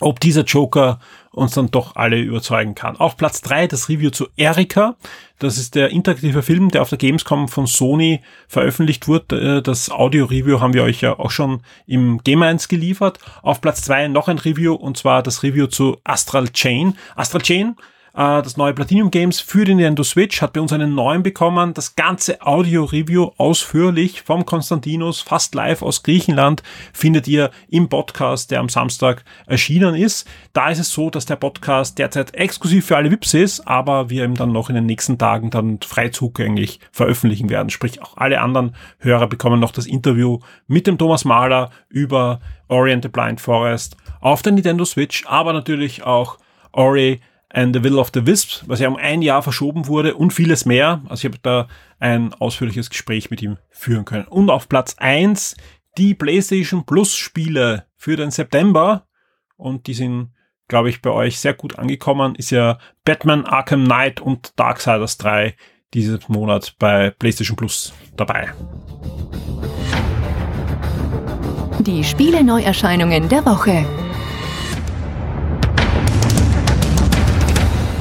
ob 0.00 0.20
dieser 0.20 0.42
Joker 0.42 1.00
uns 1.32 1.52
dann 1.52 1.70
doch 1.70 1.96
alle 1.96 2.18
überzeugen 2.18 2.74
kann. 2.74 2.96
Auf 2.96 3.16
Platz 3.16 3.40
drei 3.40 3.66
das 3.66 3.88
Review 3.88 4.10
zu 4.10 4.26
Erika. 4.36 4.96
Das 5.38 5.58
ist 5.58 5.74
der 5.74 5.90
interaktive 5.90 6.42
Film, 6.42 6.70
der 6.70 6.82
auf 6.82 6.88
der 6.88 6.98
Gamescom 6.98 7.48
von 7.48 7.66
Sony 7.66 8.22
veröffentlicht 8.48 9.08
wurde. 9.08 9.58
Äh, 9.58 9.62
das 9.62 9.90
Audio-Review 9.90 10.60
haben 10.60 10.74
wir 10.74 10.82
euch 10.82 11.00
ja 11.00 11.18
auch 11.18 11.30
schon 11.30 11.62
im 11.86 12.22
Game 12.24 12.42
1 12.42 12.68
geliefert. 12.68 13.18
Auf 13.42 13.60
Platz 13.60 13.82
zwei 13.82 14.08
noch 14.08 14.28
ein 14.28 14.38
Review 14.38 14.74
und 14.74 14.96
zwar 14.96 15.22
das 15.22 15.42
Review 15.42 15.66
zu 15.66 15.98
Astral 16.04 16.48
Chain. 16.48 16.96
Astral 17.14 17.42
Chain 17.42 17.76
äh, 18.16 18.42
das 18.42 18.56
neue 18.56 18.72
Platinum 18.72 19.10
Games 19.10 19.40
für 19.40 19.64
die 19.64 19.74
Nintendo 19.74 20.02
Switch 20.02 20.40
hat 20.40 20.54
bei 20.54 20.60
uns 20.60 20.72
einen 20.72 20.94
neuen 20.94 21.22
bekommen. 21.22 21.74
Das 21.74 21.94
ganze 21.96 22.40
Audio-Review 22.40 23.30
ausführlich 23.36 24.22
vom 24.22 24.46
Konstantinos, 24.46 25.20
fast 25.20 25.54
live 25.54 25.82
aus 25.82 26.02
Griechenland, 26.02 26.62
findet 26.92 27.28
ihr 27.28 27.50
im 27.68 27.88
Podcast, 27.88 28.50
der 28.50 28.60
am 28.60 28.70
Samstag 28.70 29.24
erschienen 29.46 29.94
ist. 29.94 30.26
Da 30.54 30.70
ist 30.70 30.78
es 30.78 30.90
so, 30.90 31.10
dass 31.10 31.26
der 31.26 31.36
Podcast 31.36 31.98
derzeit 31.98 32.34
exklusiv 32.34 32.86
für 32.86 32.96
alle 32.96 33.10
VIPs 33.10 33.34
ist, 33.34 33.68
aber 33.68 34.08
wir 34.08 34.24
eben 34.24 34.34
dann 34.34 34.50
noch 34.50 34.70
in 34.70 34.74
den 34.74 34.86
nächsten 34.86 35.18
Tagen 35.18 35.50
dann 35.50 35.78
frei 35.84 36.08
zugänglich 36.08 36.80
veröffentlichen 36.92 37.50
werden. 37.50 37.68
Sprich, 37.68 38.02
auch 38.02 38.16
alle 38.16 38.40
anderen 38.40 38.74
Hörer 38.98 39.26
bekommen 39.26 39.60
noch 39.60 39.72
das 39.72 39.86
Interview 39.86 40.38
mit 40.66 40.86
dem 40.86 40.96
Thomas 40.96 41.26
Mahler 41.26 41.70
über 41.90 42.40
Orient 42.68 43.04
the 43.04 43.08
Blind 43.08 43.40
Forest 43.40 43.96
auf 44.20 44.40
der 44.40 44.52
Nintendo 44.52 44.84
Switch, 44.86 45.24
aber 45.26 45.52
natürlich 45.52 46.02
auch 46.02 46.38
Ori 46.72 47.20
and 47.56 47.74
the 47.74 47.82
Will 47.82 47.98
of 47.98 48.10
the 48.12 48.26
Wisps, 48.26 48.62
was 48.66 48.80
ja 48.80 48.88
um 48.88 48.96
ein 48.96 49.22
Jahr 49.22 49.42
verschoben 49.42 49.86
wurde 49.86 50.14
und 50.14 50.32
vieles 50.32 50.66
mehr. 50.66 51.00
Also 51.08 51.26
ich 51.26 51.32
habe 51.32 51.40
da 51.42 51.68
ein 51.98 52.34
ausführliches 52.34 52.90
Gespräch 52.90 53.30
mit 53.30 53.40
ihm 53.40 53.56
führen 53.70 54.04
können. 54.04 54.26
Und 54.26 54.50
auf 54.50 54.68
Platz 54.68 54.94
eins 54.98 55.56
die 55.96 56.14
PlayStation 56.14 56.84
Plus 56.84 57.16
Spiele 57.16 57.86
für 57.96 58.16
den 58.16 58.30
September 58.30 59.06
und 59.56 59.86
die 59.86 59.94
sind, 59.94 60.34
glaube 60.68 60.90
ich, 60.90 61.00
bei 61.00 61.08
euch 61.08 61.40
sehr 61.40 61.54
gut 61.54 61.78
angekommen. 61.78 62.34
Ist 62.34 62.50
ja 62.50 62.78
Batman 63.06 63.46
Arkham 63.46 63.86
Knight 63.86 64.20
und 64.20 64.52
Darksiders 64.56 65.16
3 65.16 65.56
dieses 65.94 66.28
Monat 66.28 66.74
bei 66.78 67.08
PlayStation 67.08 67.56
Plus 67.56 67.94
dabei. 68.18 68.52
Die 71.80 72.04
Spiele 72.04 72.44
Neuerscheinungen 72.44 73.30
der 73.30 73.46
Woche. 73.46 73.86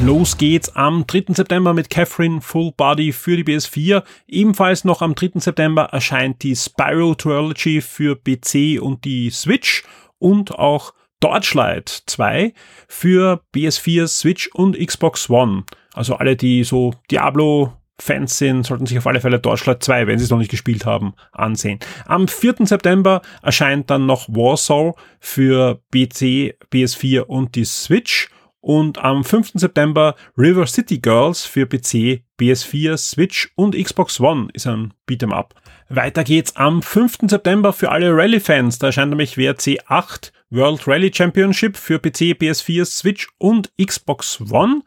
Los 0.02 0.38
geht's 0.38 0.75
am 0.75 1.08
3. 1.08 1.34
September 1.34 1.74
mit 1.74 1.90
Catherine 1.90 2.42
Full 2.42 2.74
Body 2.75 3.14
für 3.14 3.38
die 3.38 3.46
PS4. 3.46 4.04
Ebenfalls 4.28 4.84
noch 4.84 5.02
am 5.02 5.16
3. 5.16 5.40
September 5.40 5.84
erscheint 5.86 6.44
die 6.44 6.56
Spyro 6.56 7.16
Trilogy 7.16 7.82
für 7.82 8.16
PC 8.16 8.82
und 8.82 9.06
die 9.06 9.30
Switch 9.30 9.84
und 10.20 10.54
auch 10.54 10.94
Torchlight 11.22 12.04
2 12.08 12.54
für 12.88 13.42
PS4, 13.56 14.08
Switch 14.08 14.50
und 14.54 14.78
Xbox 14.78 15.30
One. 15.30 15.64
Also 15.94 16.16
alle, 16.16 16.36
die 16.36 16.66
so 16.66 16.94
Diablo 17.10 17.74
Fans 17.98 18.38
sind, 18.38 18.66
sollten 18.66 18.86
sich 18.86 18.98
auf 18.98 19.08
alle 19.08 19.22
Fälle 19.22 19.42
Torchlight 19.42 19.82
2, 19.82 20.08
wenn 20.08 20.20
sie 20.20 20.25
es 20.25 20.30
noch 20.30 20.40
nicht 20.40 20.52
gespielt 20.52 20.86
haben, 20.86 21.14
ansehen. 21.32 21.80
Am 22.06 22.28
4. 22.28 22.56
September 22.66 23.22
erscheint 23.42 23.90
dann 23.90 24.06
noch 24.06 24.28
Warsaw 24.28 24.94
für 25.22 25.82
PC, 25.92 26.58
PS4 26.70 27.22
und 27.22 27.56
die 27.56 27.64
Switch 27.64 28.30
Und 28.65 28.98
am 28.98 29.24
5. 29.24 29.51
September 29.53 30.15
River 30.36 30.65
City 30.65 30.98
Girls 30.98 31.45
für 31.45 31.67
PC, 31.67 32.24
PS4, 32.39 32.98
Switch 32.98 33.51
und 33.53 33.75
Xbox 33.75 34.19
One 34.19 34.48
ist 34.53 34.65
ein 34.65 34.91
Beat'em 35.07 35.31
Up. 35.31 35.53
Weiter 35.88 36.24
geht's 36.24 36.55
am 36.55 36.81
5. 36.81 37.29
September 37.29 37.74
für 37.74 37.91
alle 37.91 38.12
Rallye-Fans. 38.12 38.79
Da 38.79 38.88
erscheint 38.88 39.12
nämlich 39.12 39.38
WRC 39.38 39.81
8 39.86 40.34
World 40.50 40.88
Rally 40.88 41.12
Championship 41.13 41.77
für 41.77 42.00
PC, 42.00 42.34
PS4, 42.41 42.86
Switch 42.86 43.27
und 43.38 43.72
Xbox 43.79 44.41
One. 44.50 44.81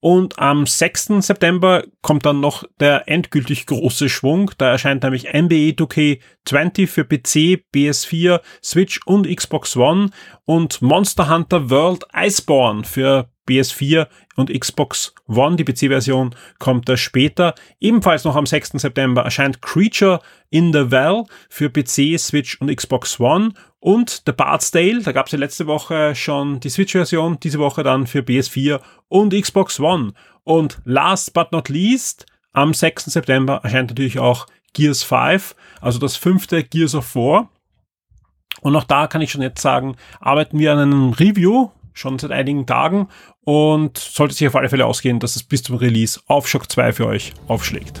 Und 0.00 0.38
am 0.38 0.66
6. 0.66 1.20
September 1.20 1.82
kommt 2.02 2.24
dann 2.24 2.40
noch 2.40 2.64
der 2.78 3.08
endgültig 3.08 3.66
große 3.66 4.08
Schwung. 4.08 4.52
Da 4.56 4.70
erscheint 4.70 5.02
nämlich 5.02 5.24
NBA 5.24 5.74
2K20 5.74 6.86
für 6.86 7.04
PC, 7.04 7.64
PS4, 7.74 8.40
Switch 8.62 9.00
und 9.06 9.26
Xbox 9.28 9.76
One 9.76 10.10
und 10.44 10.80
Monster 10.82 11.28
Hunter 11.28 11.68
World 11.70 12.04
Iceborne 12.14 12.84
für 12.84 13.28
PS4 13.48 14.06
und 14.36 14.52
Xbox 14.52 15.14
One. 15.26 15.56
Die 15.56 15.64
PC-Version 15.64 16.34
kommt 16.58 16.88
da 16.88 16.96
später. 16.96 17.54
Ebenfalls 17.80 18.24
noch 18.24 18.36
am 18.36 18.46
6. 18.46 18.72
September 18.74 19.22
erscheint 19.22 19.62
Creature 19.62 20.20
in 20.50 20.72
the 20.72 20.90
Well 20.90 21.24
für 21.48 21.70
PC, 21.70 22.18
Switch 22.18 22.60
und 22.60 22.74
Xbox 22.74 23.18
One. 23.18 23.52
Und 23.80 24.22
The 24.26 24.32
Bard's 24.32 24.70
Tale, 24.70 25.02
da 25.02 25.12
gab 25.12 25.26
es 25.26 25.32
ja 25.32 25.38
letzte 25.38 25.66
Woche 25.66 26.14
schon 26.14 26.60
die 26.60 26.68
Switch-Version, 26.68 27.38
diese 27.40 27.58
Woche 27.58 27.82
dann 27.82 28.06
für 28.06 28.20
PS4 28.20 28.80
und 29.08 29.32
Xbox 29.32 29.78
One. 29.78 30.12
Und 30.44 30.80
last 30.84 31.32
but 31.34 31.52
not 31.52 31.68
least, 31.68 32.26
am 32.52 32.74
6. 32.74 33.04
September 33.04 33.60
erscheint 33.62 33.90
natürlich 33.90 34.18
auch 34.18 34.46
Gears 34.72 35.02
5, 35.02 35.54
also 35.80 35.98
das 35.98 36.16
fünfte 36.16 36.64
Gears 36.64 36.94
of 36.94 37.14
War. 37.14 37.50
Und 38.60 38.74
auch 38.74 38.84
da 38.84 39.06
kann 39.06 39.20
ich 39.20 39.30
schon 39.30 39.42
jetzt 39.42 39.62
sagen, 39.62 39.96
arbeiten 40.20 40.58
wir 40.58 40.72
an 40.72 40.78
einem 40.78 41.10
Review 41.10 41.70
schon 41.98 42.18
seit 42.18 42.30
einigen 42.30 42.66
Tagen 42.66 43.08
und 43.44 43.98
sollte 43.98 44.34
sich 44.34 44.46
auf 44.46 44.54
alle 44.54 44.68
Fälle 44.68 44.86
ausgehen, 44.86 45.18
dass 45.18 45.36
es 45.36 45.42
bis 45.42 45.62
zum 45.62 45.76
Release 45.76 46.20
auf 46.26 46.46
Shock 46.46 46.70
2 46.70 46.92
für 46.92 47.06
euch 47.06 47.32
aufschlägt. 47.48 48.00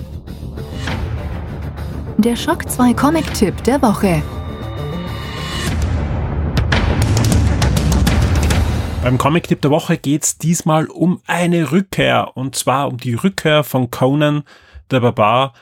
Der 2.18 2.36
Shock 2.36 2.68
2 2.68 2.94
Comic-Tipp 2.94 3.62
der 3.64 3.82
Woche. 3.82 4.22
Beim 9.02 9.18
Comic-Tipp 9.18 9.62
der 9.62 9.70
Woche 9.70 9.96
geht 9.96 10.24
es 10.24 10.38
diesmal 10.38 10.86
um 10.86 11.20
eine 11.26 11.72
Rückkehr 11.72 12.36
und 12.36 12.54
zwar 12.54 12.88
um 12.88 12.98
die 12.98 13.14
Rückkehr 13.14 13.64
von 13.64 13.90
Conan 13.90 14.42
der 14.90 15.00
Barbar 15.00 15.54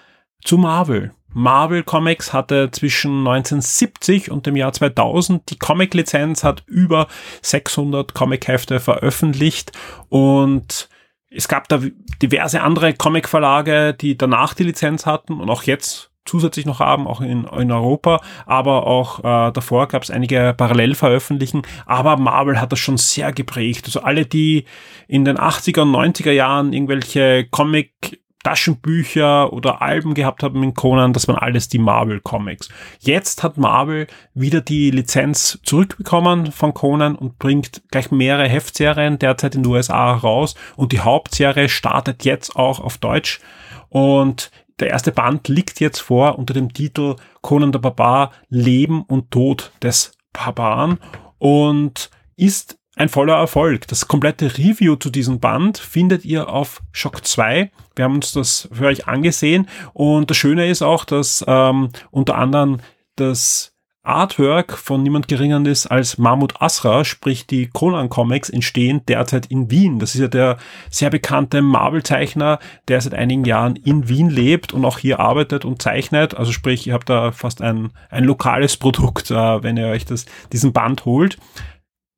zu 0.45 0.59
Marvel. 0.59 1.13
Marvel 1.39 1.83
Comics 1.83 2.33
hatte 2.33 2.71
zwischen 2.71 3.19
1970 3.19 4.31
und 4.31 4.47
dem 4.47 4.57
Jahr 4.57 4.73
2000 4.73 5.51
die 5.51 5.59
Comic-Lizenz, 5.59 6.43
hat 6.43 6.63
über 6.67 7.09
600 7.43 8.15
Comic-Hefte 8.15 8.81
veröffentlicht 8.81 9.73
und 10.09 10.89
es 11.29 11.47
gab 11.47 11.69
da 11.69 11.83
diverse 12.23 12.63
andere 12.63 12.95
Comic-Verlage, 12.95 13.93
die 13.93 14.17
danach 14.17 14.55
die 14.55 14.63
Lizenz 14.63 15.05
hatten 15.05 15.39
und 15.39 15.51
auch 15.51 15.65
jetzt 15.65 16.11
zusätzlich 16.25 16.65
noch 16.65 16.81
haben, 16.81 17.07
auch 17.07 17.21
in, 17.21 17.45
in 17.45 17.71
Europa, 17.71 18.23
aber 18.47 18.87
auch 18.87 19.19
äh, 19.19 19.53
davor 19.53 19.89
gab 19.89 20.05
es 20.05 20.11
einige 20.11 20.55
Parallelveröffentlichen, 20.57 21.63
aber 21.85 22.17
Marvel 22.17 22.59
hat 22.59 22.73
das 22.73 22.79
schon 22.79 22.97
sehr 22.97 23.33
geprägt. 23.33 23.85
Also 23.85 24.01
alle, 24.01 24.25
die 24.25 24.65
in 25.07 25.27
den 25.27 25.37
80er 25.37 25.83
und 25.83 25.95
90er 25.95 26.33
Jahren 26.33 26.73
irgendwelche 26.73 27.47
Comic 27.51 28.23
Taschenbücher 28.47 29.53
oder 29.53 29.83
Alben 29.83 30.15
gehabt 30.15 30.45
haben 30.45 30.63
in 30.63 30.73
Conan, 30.73 31.13
das 31.13 31.27
waren 31.27 31.37
alles 31.37 31.67
die 31.69 31.81
Marvel 31.81 32.21
Comics. 32.21 32.69
Jetzt 33.01 33.43
hat 33.43 33.57
Marvel 33.57 34.07
wieder 34.35 34.61
die 34.61 34.93
Lizenz 34.93 35.59
zurückbekommen 35.65 36.53
von 36.53 36.73
Conan 36.73 37.17
und 37.17 37.41
bringt 37.41 37.83
gleich 37.91 38.13
mehrere 38.13 38.49
Heftserien 38.49 39.19
derzeit 39.19 39.57
in 39.57 39.65
den 39.65 39.73
USA 39.73 40.13
raus 40.13 40.55
und 40.77 40.93
die 40.93 41.01
Hauptserie 41.01 41.69
startet 41.69 42.25
jetzt 42.25 42.55
auch 42.55 42.79
auf 42.79 42.99
Deutsch. 42.99 43.41
Und 43.89 44.53
der 44.79 44.91
erste 44.91 45.11
Band 45.11 45.49
liegt 45.49 45.81
jetzt 45.81 45.99
vor 45.99 46.39
unter 46.39 46.55
dem 46.55 46.73
Titel 46.73 47.17
Conan 47.41 47.73
der 47.73 47.81
Barbar 47.81 48.31
Leben 48.49 49.03
und 49.03 49.33
Tod 49.33 49.73
des 49.83 50.13
Barbaren. 50.33 50.99
Und 51.39 52.11
ist 52.37 52.76
ein 52.97 53.11
voller 53.11 53.35
Erfolg. 53.35 53.87
Das 53.89 54.09
komplette 54.09 54.59
Review 54.59 54.97
zu 54.97 55.11
diesem 55.11 55.39
Band 55.39 55.79
findet 55.79 56.25
ihr 56.25 56.49
auf 56.49 56.81
Shock 56.93 57.25
2. 57.25 57.71
Wir 57.95 58.05
haben 58.05 58.17
uns 58.17 58.33
das 58.33 58.69
für 58.73 58.87
euch 58.87 59.07
angesehen 59.07 59.69
und 59.93 60.31
das 60.31 60.37
Schöne 60.39 60.67
ist 60.67 60.83
auch, 60.83 61.05
dass 61.05 61.45
ähm, 61.47 61.91
unter 62.11 62.37
anderem 62.37 62.81
das 63.15 63.75
Artwork 64.03 64.79
von 64.79 65.03
niemand 65.03 65.27
geringeren 65.27 65.67
ist 65.67 65.89
als 65.89 66.17
Mahmoud 66.17 66.63
Asra, 66.63 67.05
sprich 67.05 67.47
die 67.47 67.67
Conan 67.67 68.09
Comics 68.09 68.49
entstehen 68.49 69.03
derzeit 69.07 69.47
in 69.47 69.71
Wien. 69.71 69.99
Das 69.99 70.15
ist 70.15 70.21
ja 70.21 70.29
der 70.29 70.59
sehr 70.91 71.11
bekannte 71.11 71.61
Marvel-Zeichner, 71.61 72.61
der 72.87 73.01
seit 73.01 73.15
einigen 73.15 73.45
Jahren 73.45 73.75
in 73.75 74.09
Wien 74.09 74.31
lebt 74.31 74.73
und 74.73 74.85
auch 74.85 74.99
hier 74.99 75.19
arbeitet 75.19 75.65
und 75.65 75.83
zeichnet. 75.83 76.37
Also 76.37 76.53
sprich, 76.53 76.87
ihr 76.87 76.95
habt 76.95 77.11
da 77.11 77.33
fast 77.33 77.61
ein, 77.61 77.91
ein 78.09 78.25
lokales 78.25 78.77
Produkt, 78.77 79.33
äh, 79.33 79.63
wenn 79.63 79.77
ihr 79.77 79.89
euch 79.89 80.05
das, 80.05 80.25
diesen 80.53 80.73
Band 80.73 81.05
holt 81.05 81.37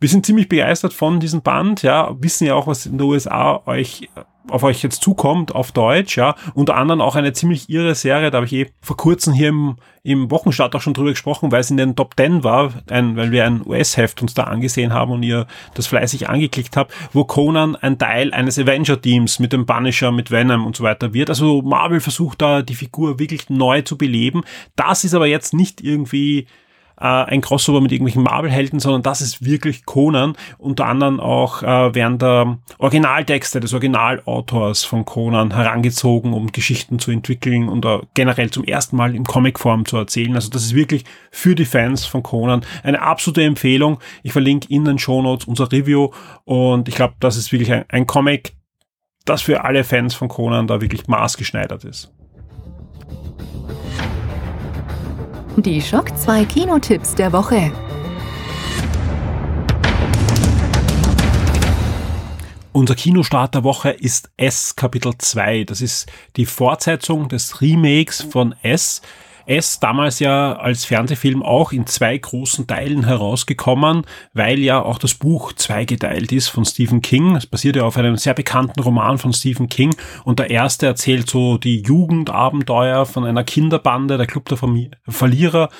wir 0.00 0.08
sind 0.08 0.24
ziemlich 0.24 0.48
begeistert 0.48 0.92
von 0.92 1.20
diesem 1.20 1.42
Band, 1.42 1.82
ja, 1.82 2.14
wissen 2.20 2.46
ja 2.46 2.54
auch, 2.54 2.66
was 2.66 2.86
in 2.86 2.98
den 2.98 3.06
USA 3.06 3.62
euch 3.66 4.08
auf 4.50 4.62
euch 4.62 4.82
jetzt 4.82 5.02
zukommt 5.02 5.54
auf 5.54 5.72
Deutsch, 5.72 6.16
ja, 6.16 6.34
unter 6.54 6.76
anderem 6.76 7.00
auch 7.00 7.16
eine 7.16 7.32
ziemlich 7.32 7.68
irre 7.68 7.94
Serie, 7.94 8.30
da 8.30 8.36
habe 8.36 8.46
ich 8.46 8.52
eh 8.52 8.70
vor 8.80 8.96
kurzem 8.96 9.32
hier 9.32 9.48
im, 9.48 9.76
im 10.02 10.30
Wochenstart 10.30 10.74
auch 10.74 10.80
schon 10.80 10.94
drüber 10.94 11.10
gesprochen, 11.10 11.52
weil 11.52 11.60
es 11.60 11.70
in 11.70 11.76
den 11.76 11.96
Top 11.96 12.14
10 12.16 12.44
war, 12.44 12.72
ein, 12.90 13.16
weil 13.16 13.30
wir 13.30 13.44
ein 13.44 13.66
US-Heft 13.66 14.22
uns 14.22 14.34
da 14.34 14.44
angesehen 14.44 14.92
haben 14.92 15.12
und 15.12 15.22
ihr 15.22 15.46
das 15.74 15.86
fleißig 15.86 16.28
angeklickt 16.28 16.76
habt, 16.76 16.92
wo 17.12 17.24
Conan 17.24 17.76
ein 17.76 17.98
Teil 17.98 18.32
eines 18.32 18.58
Avenger-Teams 18.58 19.38
mit 19.38 19.52
dem 19.52 19.66
Punisher, 19.66 20.12
mit 20.12 20.30
Venom 20.30 20.66
und 20.66 20.76
so 20.76 20.84
weiter 20.84 21.12
wird. 21.12 21.28
Also 21.28 21.62
Marvel 21.62 22.00
versucht 22.00 22.40
da 22.40 22.62
die 22.62 22.74
Figur 22.74 23.18
wirklich 23.18 23.50
neu 23.50 23.82
zu 23.82 23.98
beleben. 23.98 24.44
Das 24.76 25.04
ist 25.04 25.14
aber 25.14 25.26
jetzt 25.26 25.52
nicht 25.52 25.82
irgendwie 25.82 26.46
äh, 27.00 27.04
ein 27.04 27.40
Crossover 27.40 27.80
mit 27.80 27.92
irgendwelchen 27.92 28.22
Marvel-Helden, 28.22 28.80
sondern 28.80 29.02
das 29.02 29.20
ist 29.20 29.44
wirklich 29.44 29.84
Conan. 29.86 30.36
Unter 30.58 30.86
anderem 30.86 31.20
auch 31.20 31.62
äh, 31.62 31.94
werden 31.94 32.18
da 32.18 32.58
Originaltexte 32.78 33.60
des 33.60 33.72
Originalautors 33.72 34.84
von 34.84 35.04
Conan 35.04 35.54
herangezogen, 35.54 36.32
um 36.32 36.52
Geschichten 36.52 36.98
zu 36.98 37.10
entwickeln 37.10 37.68
und 37.68 37.84
uh, 37.84 38.00
generell 38.14 38.50
zum 38.50 38.64
ersten 38.64 38.96
Mal 38.96 39.14
in 39.14 39.24
Comicform 39.24 39.86
zu 39.86 39.96
erzählen. 39.96 40.34
Also 40.34 40.50
das 40.50 40.64
ist 40.64 40.74
wirklich 40.74 41.04
für 41.30 41.54
die 41.54 41.64
Fans 41.64 42.04
von 42.04 42.22
Conan 42.22 42.62
eine 42.82 43.02
absolute 43.02 43.42
Empfehlung. 43.42 43.98
Ich 44.22 44.32
verlinke 44.32 44.68
in 44.68 44.84
den 44.84 44.98
Show 44.98 45.22
Notes 45.22 45.46
unser 45.46 45.70
Review 45.70 46.10
und 46.44 46.88
ich 46.88 46.94
glaube, 46.94 47.14
das 47.20 47.36
ist 47.36 47.52
wirklich 47.52 47.72
ein, 47.72 47.84
ein 47.88 48.06
Comic, 48.06 48.54
das 49.24 49.42
für 49.42 49.64
alle 49.64 49.84
Fans 49.84 50.14
von 50.14 50.28
Conan 50.28 50.66
da 50.66 50.80
wirklich 50.80 51.06
maßgeschneidert 51.06 51.84
ist. 51.84 52.12
Die 55.62 55.82
Schock 55.82 56.16
2 56.16 56.44
Kinotipps 56.44 57.16
der 57.16 57.32
Woche. 57.32 57.72
Unser 62.72 62.94
Kinostart 62.94 63.56
der 63.56 63.64
Woche 63.64 63.90
ist 63.90 64.30
S 64.36 64.76
Kapitel 64.76 65.18
2. 65.18 65.64
Das 65.64 65.80
ist 65.80 66.08
die 66.36 66.46
Fortsetzung 66.46 67.28
des 67.28 67.60
Remakes 67.60 68.22
von 68.22 68.54
S 68.62 69.02
S 69.48 69.80
damals 69.80 70.18
ja 70.18 70.56
als 70.56 70.84
Fernsehfilm 70.84 71.42
auch 71.42 71.72
in 71.72 71.86
zwei 71.86 72.16
großen 72.16 72.66
Teilen 72.66 73.04
herausgekommen, 73.04 74.02
weil 74.34 74.58
ja 74.58 74.82
auch 74.82 74.98
das 74.98 75.14
Buch 75.14 75.52
zweigeteilt 75.52 76.32
ist 76.32 76.48
von 76.48 76.64
Stephen 76.64 77.00
King. 77.02 77.36
Es 77.36 77.46
basiert 77.46 77.76
ja 77.76 77.84
auf 77.84 77.96
einem 77.96 78.16
sehr 78.16 78.34
bekannten 78.34 78.80
Roman 78.80 79.18
von 79.18 79.32
Stephen 79.32 79.68
King 79.68 79.94
und 80.24 80.38
der 80.38 80.50
erste 80.50 80.86
erzählt 80.86 81.30
so 81.30 81.58
die 81.58 81.82
Jugendabenteuer 81.82 83.06
von 83.06 83.24
einer 83.24 83.44
Kinderbande, 83.44 84.18
der 84.18 84.26
Club 84.26 84.48
der 84.48 84.58
Verlierer, 85.08 85.70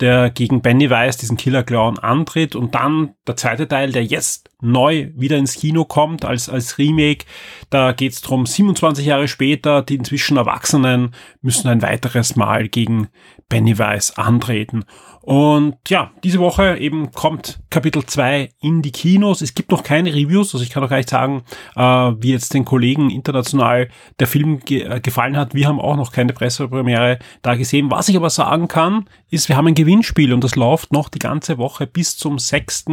der 0.00 0.30
gegen 0.30 0.62
Pennywise, 0.62 1.18
diesen 1.18 1.36
Killer-Clown, 1.36 1.98
antritt 1.98 2.54
und 2.54 2.74
dann 2.74 3.14
der 3.26 3.36
zweite 3.36 3.66
Teil, 3.66 3.92
der 3.92 4.04
jetzt 4.04 4.50
neu 4.62 5.10
wieder 5.14 5.36
ins 5.36 5.54
Kino 5.54 5.84
kommt 5.84 6.24
als, 6.24 6.48
als 6.48 6.78
Remake. 6.78 7.24
Da 7.70 7.92
geht 7.92 8.12
es 8.12 8.20
darum, 8.22 8.46
27 8.46 9.04
Jahre 9.04 9.28
später, 9.28 9.82
die 9.82 9.96
inzwischen 9.96 10.36
Erwachsenen 10.36 11.14
müssen 11.42 11.68
ein 11.68 11.82
weiteres 11.82 12.36
Mal 12.36 12.68
gegen 12.68 13.08
Pennywise 13.48 14.16
antreten. 14.16 14.84
Und 15.26 15.76
ja, 15.88 16.12
diese 16.22 16.38
Woche 16.38 16.76
eben 16.78 17.10
kommt 17.10 17.58
Kapitel 17.68 18.06
2 18.06 18.48
in 18.60 18.80
die 18.80 18.92
Kinos. 18.92 19.42
Es 19.42 19.54
gibt 19.54 19.72
noch 19.72 19.82
keine 19.82 20.14
Reviews, 20.14 20.54
also 20.54 20.62
ich 20.62 20.70
kann 20.70 20.84
auch 20.84 20.88
gar 20.88 20.98
nicht 20.98 21.10
sagen, 21.10 21.42
äh, 21.74 21.80
wie 21.82 22.30
jetzt 22.30 22.54
den 22.54 22.64
Kollegen 22.64 23.10
international 23.10 23.88
der 24.20 24.28
Film 24.28 24.60
ge 24.60 24.82
äh, 24.82 25.00
gefallen 25.00 25.36
hat. 25.36 25.52
Wir 25.52 25.66
haben 25.66 25.80
auch 25.80 25.96
noch 25.96 26.12
keine 26.12 26.32
Pressepremiere 26.32 27.18
da 27.42 27.56
gesehen. 27.56 27.90
Was 27.90 28.08
ich 28.08 28.16
aber 28.16 28.30
sagen 28.30 28.68
kann, 28.68 29.08
ist, 29.28 29.48
wir 29.48 29.56
haben 29.56 29.66
ein 29.66 29.74
Gewinnspiel 29.74 30.32
und 30.32 30.44
das 30.44 30.54
läuft 30.54 30.92
noch 30.92 31.08
die 31.08 31.18
ganze 31.18 31.58
Woche 31.58 31.88
bis 31.88 32.16
zum 32.16 32.38
6. 32.38 32.84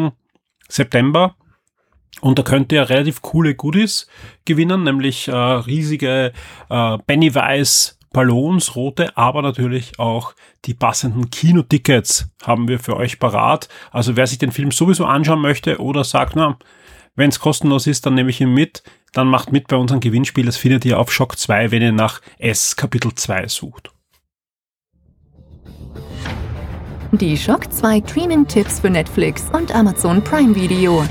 September. 0.67 1.35
Und 2.21 2.39
da 2.39 2.43
könnt 2.43 2.71
ihr 2.71 2.89
relativ 2.89 3.21
coole 3.21 3.55
Goodies 3.55 4.07
gewinnen, 4.45 4.83
nämlich 4.83 5.27
äh, 5.27 5.33
riesige 5.35 6.31
äh, 6.69 6.97
Pennywise 7.05 7.95
Ballons, 8.13 8.75
rote, 8.75 9.17
aber 9.17 9.41
natürlich 9.41 9.99
auch 9.99 10.35
die 10.65 10.75
passenden 10.75 11.31
Kinotickets 11.31 12.29
haben 12.43 12.67
wir 12.67 12.79
für 12.79 12.95
euch 12.95 13.19
parat. 13.19 13.67
Also 13.91 14.15
wer 14.15 14.27
sich 14.27 14.37
den 14.37 14.51
Film 14.51 14.71
sowieso 14.71 15.05
anschauen 15.05 15.41
möchte 15.41 15.81
oder 15.81 16.03
sagt, 16.03 16.35
na, 16.35 16.57
Wenn 17.15 17.29
es 17.29 17.39
kostenlos 17.39 17.85
ist, 17.85 18.05
dann 18.05 18.15
nehme 18.15 18.31
ich 18.31 18.41
ihn 18.41 18.53
mit. 18.53 18.81
Dann 19.11 19.27
macht 19.27 19.51
mit 19.51 19.67
bei 19.67 19.75
unserem 19.75 19.99
Gewinnspiel. 19.99 20.45
Das 20.45 20.57
findet 20.57 20.83
ihr 20.85 20.99
auf 20.99 21.11
Shock 21.11 21.37
2, 21.37 21.69
wenn 21.69 21.83
ihr 21.83 21.91
nach 21.91 22.21
S 22.39 22.75
Kapitel 22.75 23.13
2 23.13 23.47
sucht. 23.47 23.91
Die 27.11 27.37
Shock 27.37 27.71
2 27.71 28.01
Streaming-Tipps 28.07 28.79
für 28.79 28.89
Netflix 28.89 29.45
und 29.53 29.75
Amazon 29.75 30.23
Prime 30.23 30.55
Video. 30.55 31.05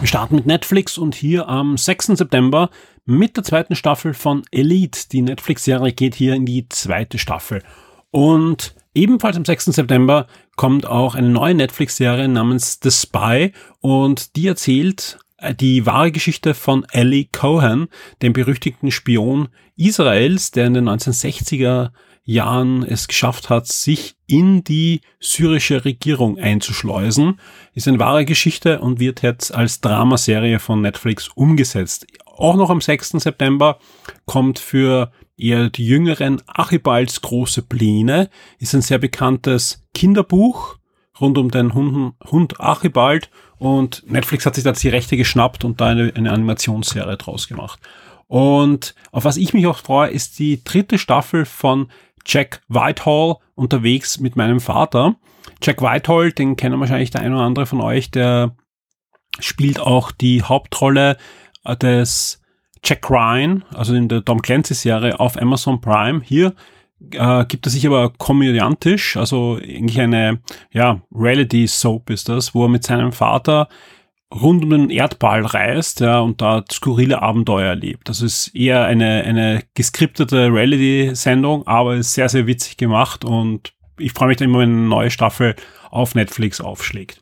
Wir 0.00 0.08
starten 0.08 0.34
mit 0.34 0.46
Netflix 0.46 0.96
und 0.96 1.14
hier 1.14 1.46
am 1.46 1.76
6. 1.76 2.06
September 2.06 2.70
mit 3.04 3.36
der 3.36 3.44
zweiten 3.44 3.76
Staffel 3.76 4.14
von 4.14 4.44
Elite. 4.50 5.10
Die 5.12 5.20
Netflix-Serie 5.20 5.92
geht 5.92 6.14
hier 6.14 6.34
in 6.34 6.46
die 6.46 6.66
zweite 6.70 7.18
Staffel. 7.18 7.62
Und 8.10 8.74
ebenfalls 8.94 9.36
am 9.36 9.44
6. 9.44 9.66
September 9.66 10.26
kommt 10.56 10.86
auch 10.86 11.14
eine 11.14 11.28
neue 11.28 11.54
Netflix-Serie 11.54 12.28
namens 12.28 12.80
The 12.82 12.90
Spy 12.90 13.52
und 13.80 14.36
die 14.36 14.46
erzählt 14.46 15.18
äh, 15.36 15.54
die 15.54 15.84
wahre 15.84 16.12
Geschichte 16.12 16.54
von 16.54 16.86
Ellie 16.90 17.26
Cohen, 17.30 17.88
dem 18.22 18.32
berüchtigten 18.32 18.90
Spion 18.90 19.48
Israels, 19.76 20.50
der 20.50 20.66
in 20.68 20.74
den 20.74 20.88
1960er 20.88 21.90
Jahren 22.30 22.84
es 22.84 23.08
geschafft 23.08 23.50
hat, 23.50 23.66
sich 23.66 24.14
in 24.26 24.62
die 24.62 25.00
syrische 25.18 25.84
Regierung 25.84 26.38
einzuschleusen. 26.38 27.40
Ist 27.74 27.88
eine 27.88 27.98
wahre 27.98 28.24
Geschichte 28.24 28.80
und 28.80 29.00
wird 29.00 29.22
jetzt 29.22 29.52
als 29.52 29.80
Dramaserie 29.80 30.58
von 30.58 30.80
Netflix 30.80 31.28
umgesetzt. 31.28 32.06
Auch 32.26 32.56
noch 32.56 32.70
am 32.70 32.80
6. 32.80 33.10
September 33.10 33.78
kommt 34.26 34.58
für 34.58 35.10
eher 35.36 35.70
die 35.70 35.86
jüngeren 35.86 36.40
Archibalds 36.46 37.20
große 37.20 37.62
Pläne. 37.62 38.30
Ist 38.58 38.74
ein 38.74 38.82
sehr 38.82 38.98
bekanntes 38.98 39.84
Kinderbuch 39.94 40.78
rund 41.20 41.36
um 41.36 41.50
den 41.50 41.74
Hund, 41.74 42.14
Hund 42.30 42.60
Archibald 42.60 43.30
und 43.58 44.04
Netflix 44.10 44.46
hat 44.46 44.54
sich 44.54 44.64
da 44.64 44.72
die 44.72 44.88
Rechte 44.88 45.16
geschnappt 45.16 45.64
und 45.64 45.80
da 45.80 45.88
eine, 45.88 46.12
eine 46.14 46.32
Animationsserie 46.32 47.16
draus 47.16 47.46
gemacht. 47.46 47.80
Und 48.26 48.94
auf 49.10 49.24
was 49.24 49.36
ich 49.36 49.52
mich 49.54 49.66
auch 49.66 49.78
freue, 49.78 50.10
ist 50.10 50.38
die 50.38 50.62
dritte 50.62 50.98
Staffel 50.98 51.44
von 51.44 51.90
Jack 52.30 52.62
Whitehall 52.68 53.38
unterwegs 53.56 54.20
mit 54.20 54.36
meinem 54.36 54.60
Vater. 54.60 55.16
Jack 55.60 55.82
Whitehall, 55.82 56.30
den 56.30 56.54
kennen 56.54 56.78
wahrscheinlich 56.78 57.10
der 57.10 57.22
eine 57.22 57.34
oder 57.34 57.44
andere 57.44 57.66
von 57.66 57.80
euch, 57.80 58.12
der 58.12 58.54
spielt 59.40 59.80
auch 59.80 60.12
die 60.12 60.44
Hauptrolle 60.44 61.16
des 61.82 62.40
Jack 62.84 63.10
Ryan, 63.10 63.64
also 63.74 63.94
in 63.94 64.08
der 64.08 64.24
Tom 64.24 64.40
Clancy 64.42 64.74
Serie 64.74 65.18
auf 65.18 65.36
Amazon 65.36 65.80
Prime. 65.80 66.22
Hier 66.24 66.54
äh, 67.12 67.44
gibt 67.46 67.66
er 67.66 67.70
sich 67.70 67.84
aber 67.84 68.10
komödiantisch, 68.10 69.16
also 69.16 69.56
eigentlich 69.56 70.00
eine 70.00 70.40
ja, 70.70 71.00
Reality 71.12 71.66
Soap 71.66 72.10
ist 72.10 72.28
das, 72.28 72.54
wo 72.54 72.64
er 72.64 72.68
mit 72.68 72.84
seinem 72.84 73.12
Vater 73.12 73.68
rund 74.32 74.64
um 74.64 74.70
den 74.70 74.90
Erdball 74.90 75.44
reist 75.44 76.00
ja, 76.00 76.20
und 76.20 76.40
da 76.40 76.64
skurrile 76.70 77.20
Abenteuer 77.20 77.68
erlebt. 77.68 78.08
Das 78.08 78.22
ist 78.22 78.48
eher 78.54 78.84
eine, 78.84 79.24
eine 79.24 79.62
geskriptete 79.74 80.52
Reality-Sendung, 80.52 81.66
aber 81.66 81.96
ist 81.96 82.14
sehr, 82.14 82.28
sehr 82.28 82.46
witzig 82.46 82.76
gemacht 82.76 83.24
und 83.24 83.72
ich 83.98 84.12
freue 84.12 84.28
mich 84.28 84.38
dann 84.38 84.48
immer, 84.48 84.60
wenn 84.60 84.70
eine 84.70 84.88
neue 84.88 85.10
Staffel 85.10 85.56
auf 85.90 86.14
Netflix 86.14 86.60
aufschlägt. 86.60 87.20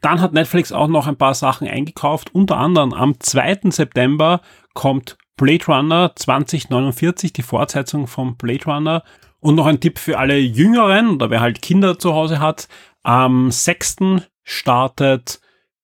Dann 0.00 0.20
hat 0.20 0.32
Netflix 0.32 0.72
auch 0.72 0.88
noch 0.88 1.06
ein 1.06 1.16
paar 1.16 1.34
Sachen 1.34 1.68
eingekauft. 1.68 2.34
Unter 2.34 2.56
anderem 2.56 2.92
am 2.92 3.20
2. 3.20 3.60
September 3.70 4.40
kommt 4.72 5.18
Blade 5.36 5.66
Runner 5.66 6.12
2049, 6.14 7.32
die 7.32 7.42
Fortsetzung 7.42 8.06
von 8.06 8.36
Blade 8.36 8.64
Runner. 8.64 9.02
Und 9.40 9.54
noch 9.54 9.66
ein 9.66 9.80
Tipp 9.80 9.98
für 9.98 10.18
alle 10.18 10.38
Jüngeren 10.38 11.10
oder 11.10 11.30
wer 11.30 11.40
halt 11.40 11.62
Kinder 11.62 11.98
zu 11.98 12.14
Hause 12.14 12.40
hat. 12.40 12.68
Am 13.02 13.50
6. 13.50 13.96
startet 14.42 15.40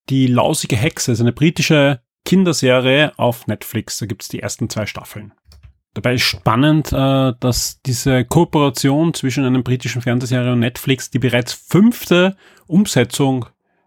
die 0.09 0.27
lausige 0.27 0.77
Hexe, 0.77 1.13
ist 1.13 1.21
eine 1.21 1.33
britische 1.33 2.01
Kinderserie 2.25 3.13
auf 3.19 3.47
Netflix. 3.47 3.99
Da 3.99 4.07
gibt's 4.07 4.29
die 4.29 4.41
ersten 4.41 4.69
zwei 4.69 4.87
Staffeln. 4.87 5.33
Dabei 5.95 6.15
ist 6.15 6.23
spannend, 6.23 6.93
äh, 6.93 7.33
dass 7.41 7.81
diese 7.87 8.25
Kooperation 8.25 9.15
zwischen 9.15 9.45
einem 9.45 9.63
britischen 9.63 10.03
Fernsehserie 10.03 10.53
und 10.53 10.61
Netflix 10.61 11.11
die 11.11 11.19
bereits 11.19 11.55
fünfte 11.55 12.37
Umsetzung 12.67 13.47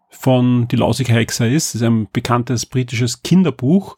von 0.09 0.67
Die 0.69 0.75
lausige 0.75 1.13
Hexe 1.13 1.47
ist. 1.47 1.75
Das 1.75 1.81
ist 1.81 1.87
ein 1.87 2.07
bekanntes 2.11 2.65
britisches 2.65 3.21
Kinderbuch, 3.21 3.97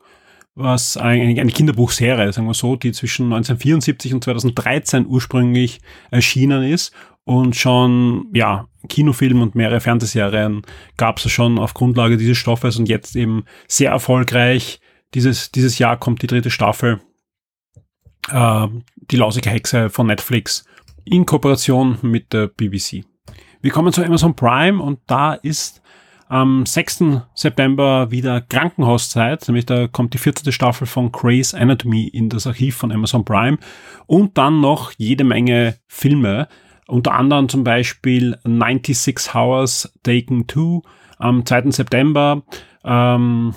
was 0.56 0.98
eine, 0.98 1.40
eine 1.40 1.52
Kinderbuchserie, 1.52 2.34
sagen 2.34 2.48
wir 2.48 2.54
so, 2.54 2.76
die 2.76 2.92
zwischen 2.92 3.26
1974 3.28 4.14
und 4.14 4.24
2013 4.26 5.08
ursprünglich 5.08 5.80
erschienen 6.10 6.64
ist 6.64 6.94
und 7.24 7.56
schon, 7.56 8.28
ja, 8.34 8.68
Kinofilm 8.90 9.42
und 9.42 9.56
mehrere 9.56 9.80
Fernsehserien 9.80 10.64
gab 10.98 11.18
es 11.18 11.32
schon 11.32 11.60
auf 11.60 11.74
Grundlage 11.74 12.18
dieses 12.18 12.38
Stoffes 12.38 12.78
und 12.78 12.90
jetzt 12.90 13.16
eben 13.16 13.46
sehr 13.68 13.92
erfolgreich. 13.92 14.80
Dieses, 15.14 15.52
dieses 15.52 15.78
Jahr 15.78 15.98
kommt 15.98 16.22
die 16.22 16.28
dritte 16.28 16.52
Staffel, 16.52 17.02
äh, 18.30 18.68
die 18.96 19.18
lausige 19.18 19.50
Hexe 19.50 19.90
von 19.90 20.08
Netflix 20.08 20.66
in 21.06 21.26
Kooperation 21.26 21.98
mit 22.02 22.34
der 22.34 22.48
BBC. 22.48 23.04
Wir 23.62 23.72
kommen 23.72 23.94
zu 23.94 24.04
Amazon 24.04 24.36
Prime 24.36 24.82
und 24.82 25.00
da 25.08 25.34
ist 25.34 25.82
am 26.32 26.66
6. 26.66 27.04
September 27.36 28.10
wieder 28.10 28.40
Krankenhauszeit, 28.40 29.46
nämlich 29.50 29.66
da 29.66 29.88
kommt 29.88 30.14
die 30.14 30.18
vierte 30.18 30.50
Staffel 30.54 30.88
von 30.88 31.12
Grey's 31.12 31.54
Anatomy 31.54 32.08
in 32.08 32.30
das 32.30 32.48
Archiv 32.48 32.78
von 32.78 32.92
Amazon 32.94 33.26
Prime 33.26 33.58
und 34.08 34.38
dann 34.38 34.62
noch 34.62 34.94
jede 34.98 35.26
Menge 35.26 35.76
Filme. 35.88 36.48
Unter 36.92 37.14
anderem 37.14 37.48
zum 37.48 37.64
Beispiel 37.64 38.38
96 38.44 39.34
Hours 39.34 39.94
Taken 40.04 40.46
2 40.50 40.82
am 41.20 41.46
2. 41.46 41.72
September, 41.72 42.44
ähm, 42.84 43.54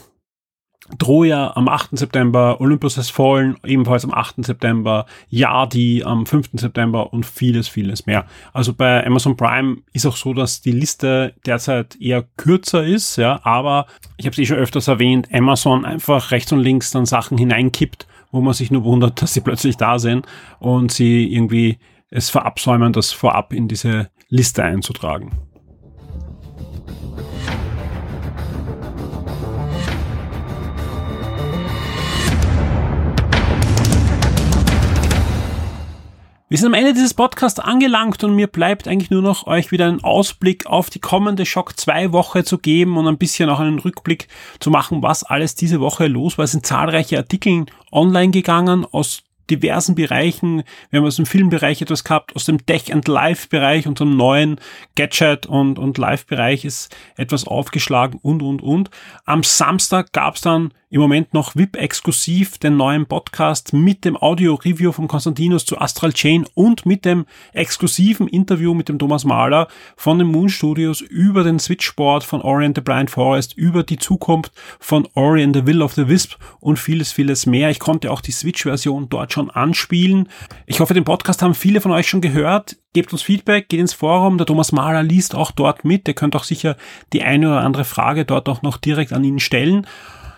Troja 0.98 1.56
am 1.56 1.66
8. 1.66 1.98
September, 1.98 2.60
Olympus 2.60 2.96
has 2.96 3.10
fallen 3.10 3.56
ebenfalls 3.64 4.04
am 4.04 4.14
8. 4.14 4.44
September, 4.44 5.06
Yadi 5.30 6.04
am 6.04 6.26
5. 6.26 6.50
September 6.60 7.12
und 7.12 7.26
vieles, 7.26 7.66
vieles 7.66 8.06
mehr. 8.06 8.24
Also 8.52 8.72
bei 8.72 9.04
Amazon 9.04 9.36
Prime 9.36 9.78
ist 9.92 10.06
auch 10.06 10.16
so, 10.16 10.32
dass 10.32 10.60
die 10.60 10.70
Liste 10.70 11.34
derzeit 11.44 11.96
eher 12.00 12.22
kürzer 12.36 12.84
ist, 12.84 13.16
ja, 13.16 13.40
aber 13.42 13.86
ich 14.16 14.26
habe 14.26 14.34
es 14.34 14.38
eh 14.38 14.46
schon 14.46 14.58
öfters 14.58 14.86
erwähnt, 14.86 15.28
Amazon 15.32 15.84
einfach 15.84 16.30
rechts 16.30 16.52
und 16.52 16.60
links 16.60 16.92
dann 16.92 17.04
Sachen 17.04 17.36
hineinkippt, 17.36 18.06
wo 18.30 18.40
man 18.40 18.54
sich 18.54 18.70
nur 18.70 18.84
wundert, 18.84 19.22
dass 19.22 19.34
sie 19.34 19.40
plötzlich 19.40 19.76
da 19.76 19.98
sind 19.98 20.24
und 20.60 20.92
sie 20.92 21.32
irgendwie 21.32 21.78
es 22.14 22.30
verabsäumen, 22.30 22.92
das 22.92 23.10
vorab 23.10 23.52
in 23.52 23.66
diese 23.66 24.08
Liste 24.28 24.62
einzutragen. 24.62 25.32
Wir 36.48 36.58
sind 36.58 36.68
am 36.68 36.74
Ende 36.74 36.92
dieses 36.92 37.14
Podcasts 37.14 37.58
angelangt 37.58 38.22
und 38.22 38.36
mir 38.36 38.46
bleibt 38.46 38.86
eigentlich 38.86 39.10
nur 39.10 39.22
noch 39.22 39.48
euch 39.48 39.72
wieder 39.72 39.88
einen 39.88 40.04
Ausblick 40.04 40.66
auf 40.66 40.90
die 40.90 41.00
kommende 41.00 41.44
Shock 41.44 41.76
2 41.76 42.12
Woche 42.12 42.44
zu 42.44 42.58
geben 42.58 42.96
und 42.96 43.08
ein 43.08 43.18
bisschen 43.18 43.50
auch 43.50 43.58
einen 43.58 43.80
Rückblick 43.80 44.28
zu 44.60 44.70
machen, 44.70 45.02
was 45.02 45.24
alles 45.24 45.56
diese 45.56 45.80
Woche 45.80 46.06
los 46.06 46.38
war. 46.38 46.44
Es 46.44 46.52
sind 46.52 46.64
zahlreiche 46.64 47.18
Artikel 47.18 47.66
online 47.90 48.30
gegangen 48.30 48.86
aus 48.88 49.24
diversen 49.50 49.94
Bereichen. 49.94 50.62
Wir 50.90 51.00
haben 51.00 51.06
aus 51.06 51.16
dem 51.16 51.26
Filmbereich 51.26 51.82
etwas 51.82 52.04
gehabt, 52.04 52.34
aus 52.34 52.44
dem 52.44 52.64
Tech 52.64 52.92
and 52.92 53.06
Live 53.08 53.48
Bereich, 53.48 53.86
unserem 53.86 54.16
neuen 54.16 54.60
Gadget 54.96 55.46
und, 55.46 55.78
und 55.78 55.98
Live 55.98 56.26
Bereich 56.26 56.64
ist 56.64 56.94
etwas 57.16 57.46
aufgeschlagen 57.46 58.18
und, 58.22 58.42
und, 58.42 58.62
und. 58.62 58.90
Am 59.24 59.42
Samstag 59.42 60.12
gab 60.12 60.36
es 60.36 60.42
dann 60.42 60.72
im 60.94 61.00
Moment 61.00 61.34
noch 61.34 61.56
VIP-exklusiv 61.56 62.58
den 62.58 62.76
neuen 62.76 63.06
Podcast 63.06 63.72
mit 63.72 64.04
dem 64.04 64.16
Audio-Review 64.16 64.92
von 64.92 65.08
Konstantinos 65.08 65.64
zu 65.64 65.76
Astral 65.76 66.12
Chain 66.12 66.46
und 66.54 66.86
mit 66.86 67.04
dem 67.04 67.26
exklusiven 67.52 68.28
Interview 68.28 68.74
mit 68.74 68.88
dem 68.88 69.00
Thomas 69.00 69.24
Mahler 69.24 69.66
von 69.96 70.18
den 70.18 70.28
Moon 70.28 70.48
Studios 70.48 71.00
über 71.00 71.42
den 71.42 71.58
Switchboard 71.58 72.22
von 72.22 72.42
Ori 72.42 72.66
and 72.66 72.76
the 72.76 72.80
Blind 72.80 73.10
Forest, 73.10 73.58
über 73.58 73.82
die 73.82 73.96
Zukunft 73.96 74.52
von 74.78 75.08
Ori 75.14 75.42
and 75.42 75.56
the 75.56 75.66
Will 75.66 75.82
of 75.82 75.94
the 75.94 76.06
Wisp 76.06 76.36
und 76.60 76.78
vieles, 76.78 77.10
vieles 77.10 77.44
mehr. 77.44 77.70
Ich 77.70 77.80
konnte 77.80 78.12
auch 78.12 78.20
die 78.20 78.30
Switch-Version 78.30 79.08
dort 79.08 79.32
schon 79.32 79.50
anspielen. 79.50 80.28
Ich 80.64 80.78
hoffe, 80.78 80.94
den 80.94 81.02
Podcast 81.02 81.42
haben 81.42 81.54
viele 81.54 81.80
von 81.80 81.90
euch 81.90 82.08
schon 82.08 82.20
gehört. 82.20 82.76
Gebt 82.92 83.12
uns 83.12 83.22
Feedback, 83.22 83.68
geht 83.68 83.80
ins 83.80 83.94
Forum. 83.94 84.38
Der 84.38 84.46
Thomas 84.46 84.70
Mahler 84.70 85.02
liest 85.02 85.34
auch 85.34 85.50
dort 85.50 85.84
mit. 85.84 86.06
Ihr 86.06 86.14
könnt 86.14 86.36
auch 86.36 86.44
sicher 86.44 86.76
die 87.12 87.24
eine 87.24 87.48
oder 87.48 87.62
andere 87.62 87.84
Frage 87.84 88.24
dort 88.24 88.48
auch 88.48 88.62
noch 88.62 88.76
direkt 88.76 89.12
an 89.12 89.24
ihn 89.24 89.40
stellen. 89.40 89.88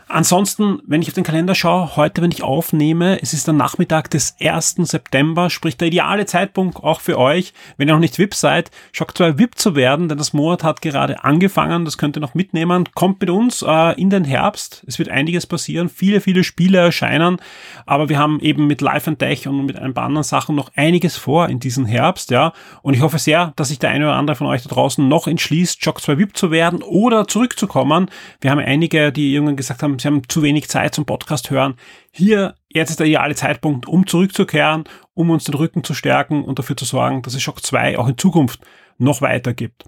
Ansonsten, 0.09 0.81
wenn 0.87 1.03
ich 1.03 1.09
auf 1.09 1.15
den 1.15 1.25
Kalender 1.25 1.57
schaue, 1.57 1.97
heute, 1.97 2.23
wenn 2.23 2.31
ich 2.31 2.45
aufnehme, 2.45 3.21
es 3.21 3.33
ist 3.33 3.49
der 3.49 3.55
Nachmittag 3.55 4.09
des 4.09 4.37
1. 4.41 4.77
September, 4.83 5.51
sprich 5.51 5.77
der 5.77 5.89
ideale 5.89 6.27
Zeitpunkt 6.27 6.77
auch 6.77 7.01
für 7.01 7.19
euch, 7.19 7.53
wenn 7.77 7.89
ihr 7.89 7.95
noch 7.95 8.01
nicht 8.01 8.17
VIP 8.17 8.35
seid, 8.35 8.71
Shock 8.93 9.19
2 9.19 9.37
VIP 9.37 9.59
zu 9.59 9.75
werden, 9.75 10.09
denn 10.09 10.17
das 10.17 10.33
Monat 10.33 10.63
hat 10.63 10.81
gerade 10.81 11.25
angefangen, 11.25 11.85
das 11.85 11.99
könnt 11.99 12.17
ihr 12.17 12.21
noch 12.21 12.35
mitnehmen. 12.35 12.85
Kommt 12.95 13.21
mit 13.21 13.31
uns 13.31 13.63
äh, 13.63 14.01
in 14.01 14.09
den 14.09 14.23
Herbst, 14.23 14.85
es 14.87 15.01
wird 15.01 15.09
einiges 15.09 15.45
passieren, 15.45 15.89
viele, 15.89 16.21
viele 16.21 16.45
Spiele 16.45 16.79
erscheinen, 16.79 17.39
aber 17.85 18.09
wir 18.09 18.21
haben 18.21 18.39
eben 18.39 18.69
mit 18.69 18.83
Live 18.83 19.09
and 19.09 19.19
Tech 19.19 19.49
und 19.49 19.67
mit 19.67 19.77
ein 19.77 19.93
paar 19.93 20.05
anderen 20.05 20.23
Sachen 20.23 20.55
noch 20.55 20.71
einiges 20.77 21.17
vor 21.17 21.49
in 21.49 21.59
diesem 21.59 21.85
Herbst, 21.85 22.31
ja, 22.31 22.53
und 22.83 22.95
ich 22.95 23.01
hoffe 23.01 23.19
sehr, 23.19 23.55
dass 23.57 23.69
sich 23.69 23.81
der 23.81 23.91
eine 23.91 24.05
oder 24.05 24.15
andere 24.15 24.37
von 24.37 24.47
euch 24.47 24.63
da 24.63 24.69
draußen 24.69 25.07
noch 25.09 25.27
entschließt, 25.27 25.83
Shock 25.83 26.01
2 26.01 26.17
VIP 26.17 26.37
zu 26.37 26.53
werden 26.53 26.81
oder 26.85 27.27
zurückzukommen. 27.27 28.09
Wir 28.41 28.53
haben 28.53 28.61
einige, 28.61 29.11
die 29.11 29.35
irgendwann 29.35 29.57
gesagt 29.57 29.83
haben, 29.83 29.96
sie 30.01 30.09
haben 30.09 30.23
zu 30.29 30.43
wenig 30.43 30.69
Zeit 30.69 30.95
zum 30.95 31.07
Podcast 31.07 31.51
hören. 31.51 31.75
Hier, 32.11 32.55
jetzt 32.69 32.91
ist 32.91 33.01
der 33.01 33.07
ideale 33.07 33.35
Zeitpunkt, 33.35 33.87
um 33.87 34.07
zurückzukehren, 34.07 34.85
um 35.15 35.31
uns 35.31 35.45
den 35.45 35.55
Rücken 35.55 35.85
zu 35.85 35.95
stärken 35.95 36.45
und 36.45 36.59
dafür 36.59 36.77
zu 36.77 36.85
sorgen, 36.85 37.23
dass 37.23 37.35
es 37.35 37.43
Shock 37.43 37.65
2 37.65 37.99
auch 37.99 38.09
in 38.09 38.19
Zukunft 38.19 38.61
noch 38.99 39.21
weiter 39.21 39.55
gibt. 39.55 39.85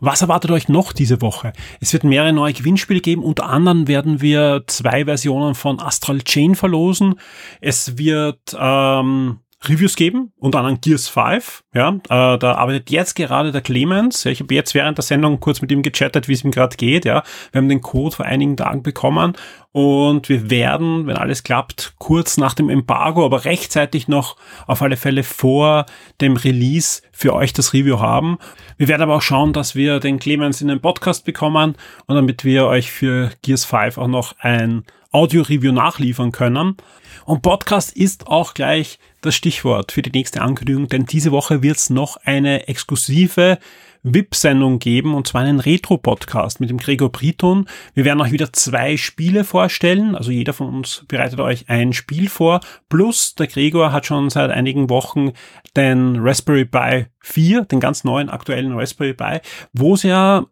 Was 0.00 0.22
erwartet 0.22 0.50
euch 0.50 0.68
noch 0.68 0.92
diese 0.92 1.20
Woche? 1.20 1.52
Es 1.80 1.92
wird 1.92 2.04
mehrere 2.04 2.32
neue 2.32 2.52
Gewinnspiele 2.52 3.00
geben. 3.00 3.22
Unter 3.22 3.48
anderem 3.48 3.88
werden 3.88 4.20
wir 4.20 4.64
zwei 4.66 5.04
Versionen 5.04 5.54
von 5.54 5.80
Astral 5.80 6.22
Chain 6.22 6.54
verlosen. 6.54 7.16
Es 7.60 7.98
wird 7.98 8.56
ähm, 8.58 9.40
Reviews 9.68 9.96
geben, 9.96 10.32
unter 10.38 10.58
anderem 10.58 10.80
Gears 10.80 11.08
5. 11.08 11.64
Ja, 11.74 11.90
äh, 11.90 12.38
da 12.38 12.54
arbeitet 12.54 12.90
jetzt 12.90 13.14
gerade 13.14 13.52
der 13.52 13.60
Clemens. 13.60 14.24
Ja, 14.24 14.30
ich 14.30 14.40
habe 14.40 14.54
jetzt 14.54 14.74
während 14.74 14.98
der 14.98 15.02
Sendung 15.02 15.40
kurz 15.40 15.60
mit 15.60 15.70
ihm 15.70 15.82
gechattet, 15.82 16.28
wie 16.28 16.32
es 16.32 16.44
ihm 16.44 16.50
gerade 16.50 16.76
geht. 16.76 17.04
Ja, 17.04 17.22
wir 17.52 17.60
haben 17.60 17.68
den 17.68 17.80
Code 17.80 18.16
vor 18.16 18.26
einigen 18.26 18.56
Tagen 18.56 18.82
bekommen 18.82 19.34
und 19.72 20.30
wir 20.30 20.48
werden, 20.48 21.06
wenn 21.06 21.18
alles 21.18 21.42
klappt, 21.42 21.96
kurz 21.98 22.38
nach 22.38 22.54
dem 22.54 22.70
Embargo, 22.70 23.26
aber 23.26 23.44
rechtzeitig 23.44 24.08
noch 24.08 24.36
auf 24.66 24.80
alle 24.80 24.96
Fälle 24.96 25.22
vor 25.22 25.84
dem 26.22 26.36
Release 26.36 27.02
für 27.12 27.34
euch 27.34 27.52
das 27.52 27.74
Review 27.74 28.00
haben. 28.00 28.38
Wir 28.78 28.88
werden 28.88 29.02
aber 29.02 29.16
auch 29.16 29.22
schauen, 29.22 29.52
dass 29.52 29.74
wir 29.74 30.00
den 30.00 30.18
Clemens 30.18 30.62
in 30.62 30.68
den 30.68 30.80
Podcast 30.80 31.26
bekommen 31.26 31.76
und 32.06 32.14
damit 32.14 32.42
wir 32.42 32.66
euch 32.66 32.90
für 32.90 33.30
Gears 33.42 33.66
5 33.66 33.98
auch 33.98 34.08
noch 34.08 34.34
ein 34.38 34.84
Audio-Review 35.16 35.72
nachliefern 35.72 36.30
können. 36.30 36.76
Und 37.24 37.40
Podcast 37.40 37.96
ist 37.96 38.26
auch 38.26 38.52
gleich 38.52 38.98
das 39.22 39.34
Stichwort 39.34 39.90
für 39.90 40.02
die 40.02 40.10
nächste 40.10 40.42
Ankündigung, 40.42 40.88
denn 40.88 41.06
diese 41.06 41.32
Woche 41.32 41.62
wird 41.62 41.78
es 41.78 41.88
noch 41.88 42.18
eine 42.18 42.68
exklusive 42.68 43.58
VIP-Sendung 44.02 44.78
geben, 44.78 45.14
und 45.14 45.26
zwar 45.26 45.40
einen 45.40 45.58
Retro-Podcast 45.58 46.60
mit 46.60 46.68
dem 46.68 46.76
Gregor 46.76 47.10
Briton. 47.10 47.66
Wir 47.94 48.04
werden 48.04 48.20
euch 48.20 48.30
wieder 48.30 48.52
zwei 48.52 48.98
Spiele 48.98 49.42
vorstellen, 49.42 50.14
also 50.14 50.30
jeder 50.30 50.52
von 50.52 50.68
uns 50.68 51.06
bereitet 51.08 51.40
euch 51.40 51.70
ein 51.70 51.94
Spiel 51.94 52.28
vor, 52.28 52.60
plus 52.90 53.34
der 53.34 53.46
Gregor 53.46 53.92
hat 53.92 54.04
schon 54.04 54.28
seit 54.28 54.50
einigen 54.50 54.90
Wochen 54.90 55.32
den 55.76 56.16
Raspberry 56.20 56.66
Pi 56.66 57.06
4, 57.20 57.64
den 57.64 57.80
ganz 57.80 58.04
neuen 58.04 58.28
aktuellen 58.28 58.78
Raspberry 58.78 59.14
Pi, 59.14 59.40
wo 59.72 59.94
es 59.94 60.02
ja 60.02 60.44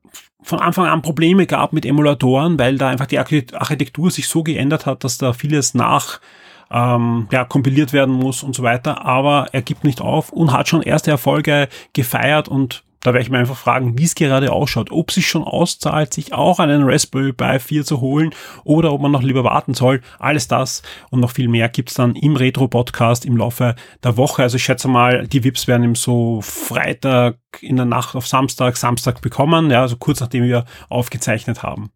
von 0.44 0.60
Anfang 0.60 0.86
an 0.86 1.02
Probleme 1.02 1.46
gab 1.46 1.72
mit 1.72 1.86
Emulatoren, 1.86 2.58
weil 2.58 2.76
da 2.76 2.88
einfach 2.88 3.06
die 3.06 3.18
Architektur 3.18 4.10
sich 4.10 4.28
so 4.28 4.42
geändert 4.42 4.84
hat, 4.84 5.02
dass 5.02 5.16
da 5.16 5.32
vieles 5.32 5.72
nach 5.72 6.20
ähm, 6.70 7.28
ja, 7.32 7.44
kompiliert 7.44 7.92
werden 7.94 8.14
muss 8.14 8.42
und 8.42 8.54
so 8.54 8.62
weiter. 8.62 9.04
Aber 9.06 9.48
er 9.52 9.62
gibt 9.62 9.84
nicht 9.84 10.02
auf 10.02 10.30
und 10.30 10.52
hat 10.52 10.68
schon 10.68 10.82
erste 10.82 11.10
Erfolge 11.10 11.68
gefeiert 11.94 12.48
und 12.48 12.84
da 13.04 13.12
werde 13.12 13.22
ich 13.22 13.30
mir 13.30 13.38
einfach 13.38 13.56
fragen, 13.56 13.98
wie 13.98 14.04
es 14.04 14.14
gerade 14.14 14.50
ausschaut, 14.50 14.90
ob 14.90 15.12
sich 15.12 15.28
schon 15.28 15.44
auszahlt, 15.44 16.14
sich 16.14 16.32
auch 16.32 16.58
einen 16.58 16.82
Raspberry 16.84 17.34
Pi 17.34 17.58
4 17.58 17.84
zu 17.84 18.00
holen 18.00 18.30
oder 18.64 18.92
ob 18.92 19.02
man 19.02 19.12
noch 19.12 19.22
lieber 19.22 19.44
warten 19.44 19.74
soll. 19.74 20.00
Alles 20.18 20.48
das 20.48 20.82
und 21.10 21.20
noch 21.20 21.30
viel 21.30 21.48
mehr 21.48 21.68
gibt's 21.68 21.94
dann 21.94 22.16
im 22.16 22.34
Retro-Podcast 22.34 23.26
im 23.26 23.36
Laufe 23.36 23.76
der 24.02 24.16
Woche. 24.16 24.42
Also 24.42 24.56
ich 24.56 24.64
schätze 24.64 24.88
mal, 24.88 25.28
die 25.28 25.44
VIPs 25.44 25.68
werden 25.68 25.84
im 25.84 25.94
so 25.94 26.40
Freitag 26.40 27.36
in 27.60 27.76
der 27.76 27.84
Nacht 27.84 28.16
auf 28.16 28.26
Samstag, 28.26 28.78
Samstag 28.78 29.20
bekommen, 29.20 29.70
ja, 29.70 29.82
also 29.82 29.96
kurz 29.96 30.20
nachdem 30.20 30.44
wir 30.44 30.64
aufgezeichnet 30.88 31.62
haben. 31.62 31.90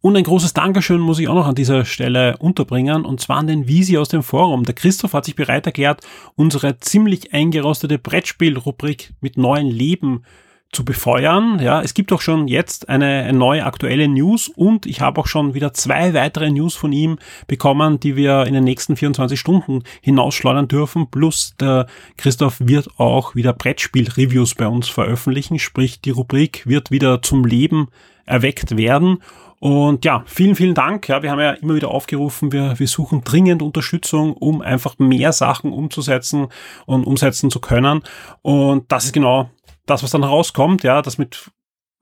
Und 0.00 0.16
ein 0.16 0.24
großes 0.24 0.52
Dankeschön 0.52 1.00
muss 1.00 1.20
ich 1.20 1.28
auch 1.28 1.34
noch 1.34 1.46
an 1.46 1.54
dieser 1.54 1.84
Stelle 1.84 2.36
unterbringen, 2.38 3.04
und 3.04 3.20
zwar 3.20 3.36
an 3.36 3.46
den 3.46 3.68
Visi 3.68 3.98
aus 3.98 4.08
dem 4.08 4.24
Forum. 4.24 4.64
Der 4.64 4.74
Christoph 4.74 5.12
hat 5.12 5.24
sich 5.24 5.36
bereit 5.36 5.64
erklärt, 5.66 6.04
unsere 6.34 6.78
ziemlich 6.78 7.32
eingerostete 7.32 7.98
Brettspielrubrik 7.98 9.14
mit 9.20 9.36
neuen 9.36 9.68
Leben 9.68 10.24
zu 10.72 10.86
befeuern. 10.86 11.60
Ja, 11.60 11.82
es 11.82 11.92
gibt 11.92 12.12
auch 12.12 12.22
schon 12.22 12.48
jetzt 12.48 12.88
eine, 12.88 13.24
eine 13.24 13.38
neue 13.38 13.64
aktuelle 13.64 14.08
News 14.08 14.48
und 14.48 14.86
ich 14.86 15.02
habe 15.02 15.20
auch 15.20 15.26
schon 15.26 15.52
wieder 15.52 15.74
zwei 15.74 16.14
weitere 16.14 16.50
News 16.50 16.74
von 16.74 16.92
ihm 16.92 17.18
bekommen, 17.46 18.00
die 18.00 18.16
wir 18.16 18.46
in 18.46 18.54
den 18.54 18.64
nächsten 18.64 18.96
24 18.96 19.38
Stunden 19.38 19.82
hinausschleudern 20.00 20.68
dürfen. 20.68 21.10
Plus 21.10 21.54
der 21.60 21.86
Christoph 22.16 22.56
wird 22.58 22.88
auch 22.98 23.34
wieder 23.34 23.52
Brettspiel-Reviews 23.52 24.54
bei 24.54 24.66
uns 24.66 24.88
veröffentlichen, 24.88 25.58
sprich 25.58 26.00
die 26.00 26.10
Rubrik 26.10 26.66
wird 26.66 26.90
wieder 26.90 27.20
zum 27.20 27.44
Leben 27.44 27.88
erweckt 28.24 28.76
werden. 28.78 29.18
Und 29.60 30.04
ja, 30.04 30.24
vielen, 30.26 30.56
vielen 30.56 30.74
Dank. 30.74 31.08
Ja, 31.08 31.22
wir 31.22 31.30
haben 31.30 31.38
ja 31.38 31.52
immer 31.52 31.76
wieder 31.76 31.90
aufgerufen, 31.92 32.50
wir, 32.50 32.78
wir 32.80 32.88
suchen 32.88 33.22
dringend 33.22 33.62
Unterstützung, 33.62 34.32
um 34.32 34.60
einfach 34.60 34.98
mehr 34.98 35.32
Sachen 35.32 35.72
umzusetzen 35.72 36.48
und 36.86 37.04
umsetzen 37.04 37.48
zu 37.50 37.60
können. 37.60 38.02
Und 38.40 38.90
das 38.90 39.04
ist 39.04 39.12
genau 39.12 39.50
das, 39.86 40.02
was 40.02 40.10
dann 40.10 40.24
rauskommt, 40.24 40.82
ja, 40.82 41.02
das 41.02 41.18
mit 41.18 41.50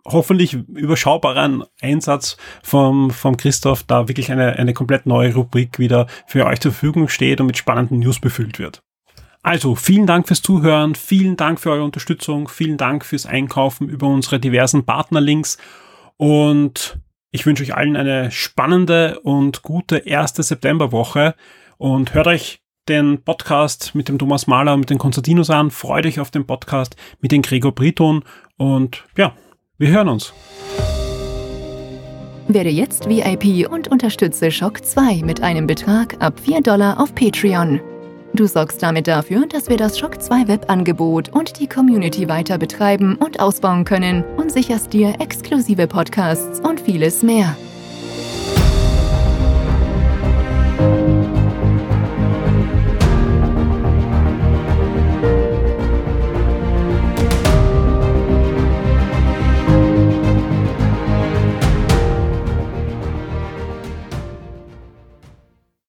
hoffentlich 0.07 0.55
überschaubaren 0.55 1.65
Einsatz 1.81 2.37
vom, 2.63 3.11
vom 3.11 3.37
Christoph 3.37 3.83
da 3.83 4.09
wirklich 4.09 4.33
eine, 4.33 4.57
eine 4.57 4.73
komplett 4.73 5.07
neue 5.07 5.35
Rubrik 5.35 5.79
wieder 5.79 6.07
für 6.27 6.47
euch 6.47 6.61
zur 6.61 6.73
Verfügung 6.73 7.09
steht 7.09 7.41
und 7.41 7.47
mit 7.47 7.59
spannenden 7.59 7.99
News 7.99 8.19
befüllt 8.21 8.59
wird. 8.59 8.83
Also, 9.43 9.75
vielen 9.75 10.07
Dank 10.07 10.27
fürs 10.27 10.43
Zuhören, 10.43 10.95
vielen 10.95 11.37
Dank 11.37 11.61
für 11.61 11.71
eure 11.71 11.85
Unterstützung, 11.85 12.49
vielen 12.49 12.77
Dank 12.77 13.07
fürs 13.07 13.25
Einkaufen 13.25 13.89
über 13.89 14.07
unsere 14.07 14.39
diversen 14.39 14.85
Partnerlinks 14.85 15.57
und 16.19 16.99
ich 17.31 17.47
wünsche 17.47 17.63
euch 17.63 17.75
allen 17.75 17.97
eine 17.97 18.31
spannende 18.31 19.21
und 19.21 19.63
gute 19.63 19.99
erste 19.99 20.43
Septemberwoche 20.43 21.35
und 21.79 22.13
hört 22.13 22.27
euch 22.27 22.60
den 22.89 23.23
Podcast 23.23 23.95
mit 23.95 24.09
dem 24.09 24.19
Thomas 24.19 24.47
Mahler 24.47 24.75
und 24.75 24.81
mit 24.81 24.91
den 24.91 24.99
Konstantinos 24.99 25.51
an. 25.51 25.71
Freut 25.71 26.07
euch 26.07 26.21
auf 26.21 26.31
den 26.31 26.47
Podcast 26.47 26.97
mit 27.21 27.33
den 27.33 27.43
Gregor 27.43 27.73
Briton 27.73 28.25
und 28.57 29.05
ja, 29.17 29.33
wir 29.79 29.89
hören 29.89 30.09
uns. 30.09 30.33
Werde 32.49 32.71
jetzt 32.71 33.09
VIP 33.09 33.71
und 33.71 33.89
unterstütze 33.89 34.51
Shock 34.51 34.85
2 34.85 35.23
mit 35.23 35.43
einem 35.43 35.67
Betrag 35.67 36.17
ab 36.21 36.41
4 36.41 36.63
Dollar 36.63 37.01
auf 37.01 37.15
Patreon. 37.15 37.81
Du 38.35 38.47
sorgst 38.47 38.83
damit 38.83 39.09
dafür, 39.09 39.47
dass 39.47 39.69
wir 39.69 39.77
das 39.77 39.99
Shock 39.99 40.21
2 40.21 40.49
Webangebot 40.49 41.31
und 41.31 41.59
die 41.59 41.67
Community 41.67 42.29
weiter 42.29 42.59
betreiben 42.59 43.17
und 43.17 43.41
ausbauen 43.41 43.85
können 43.85 44.25
und 44.37 44.53
sicherst 44.53 44.93
dir 44.93 45.15
exklusive 45.21 45.87
Podcasts 45.87 46.61
und 46.61 46.81
vieles 46.81 47.23
mehr. 47.23 47.57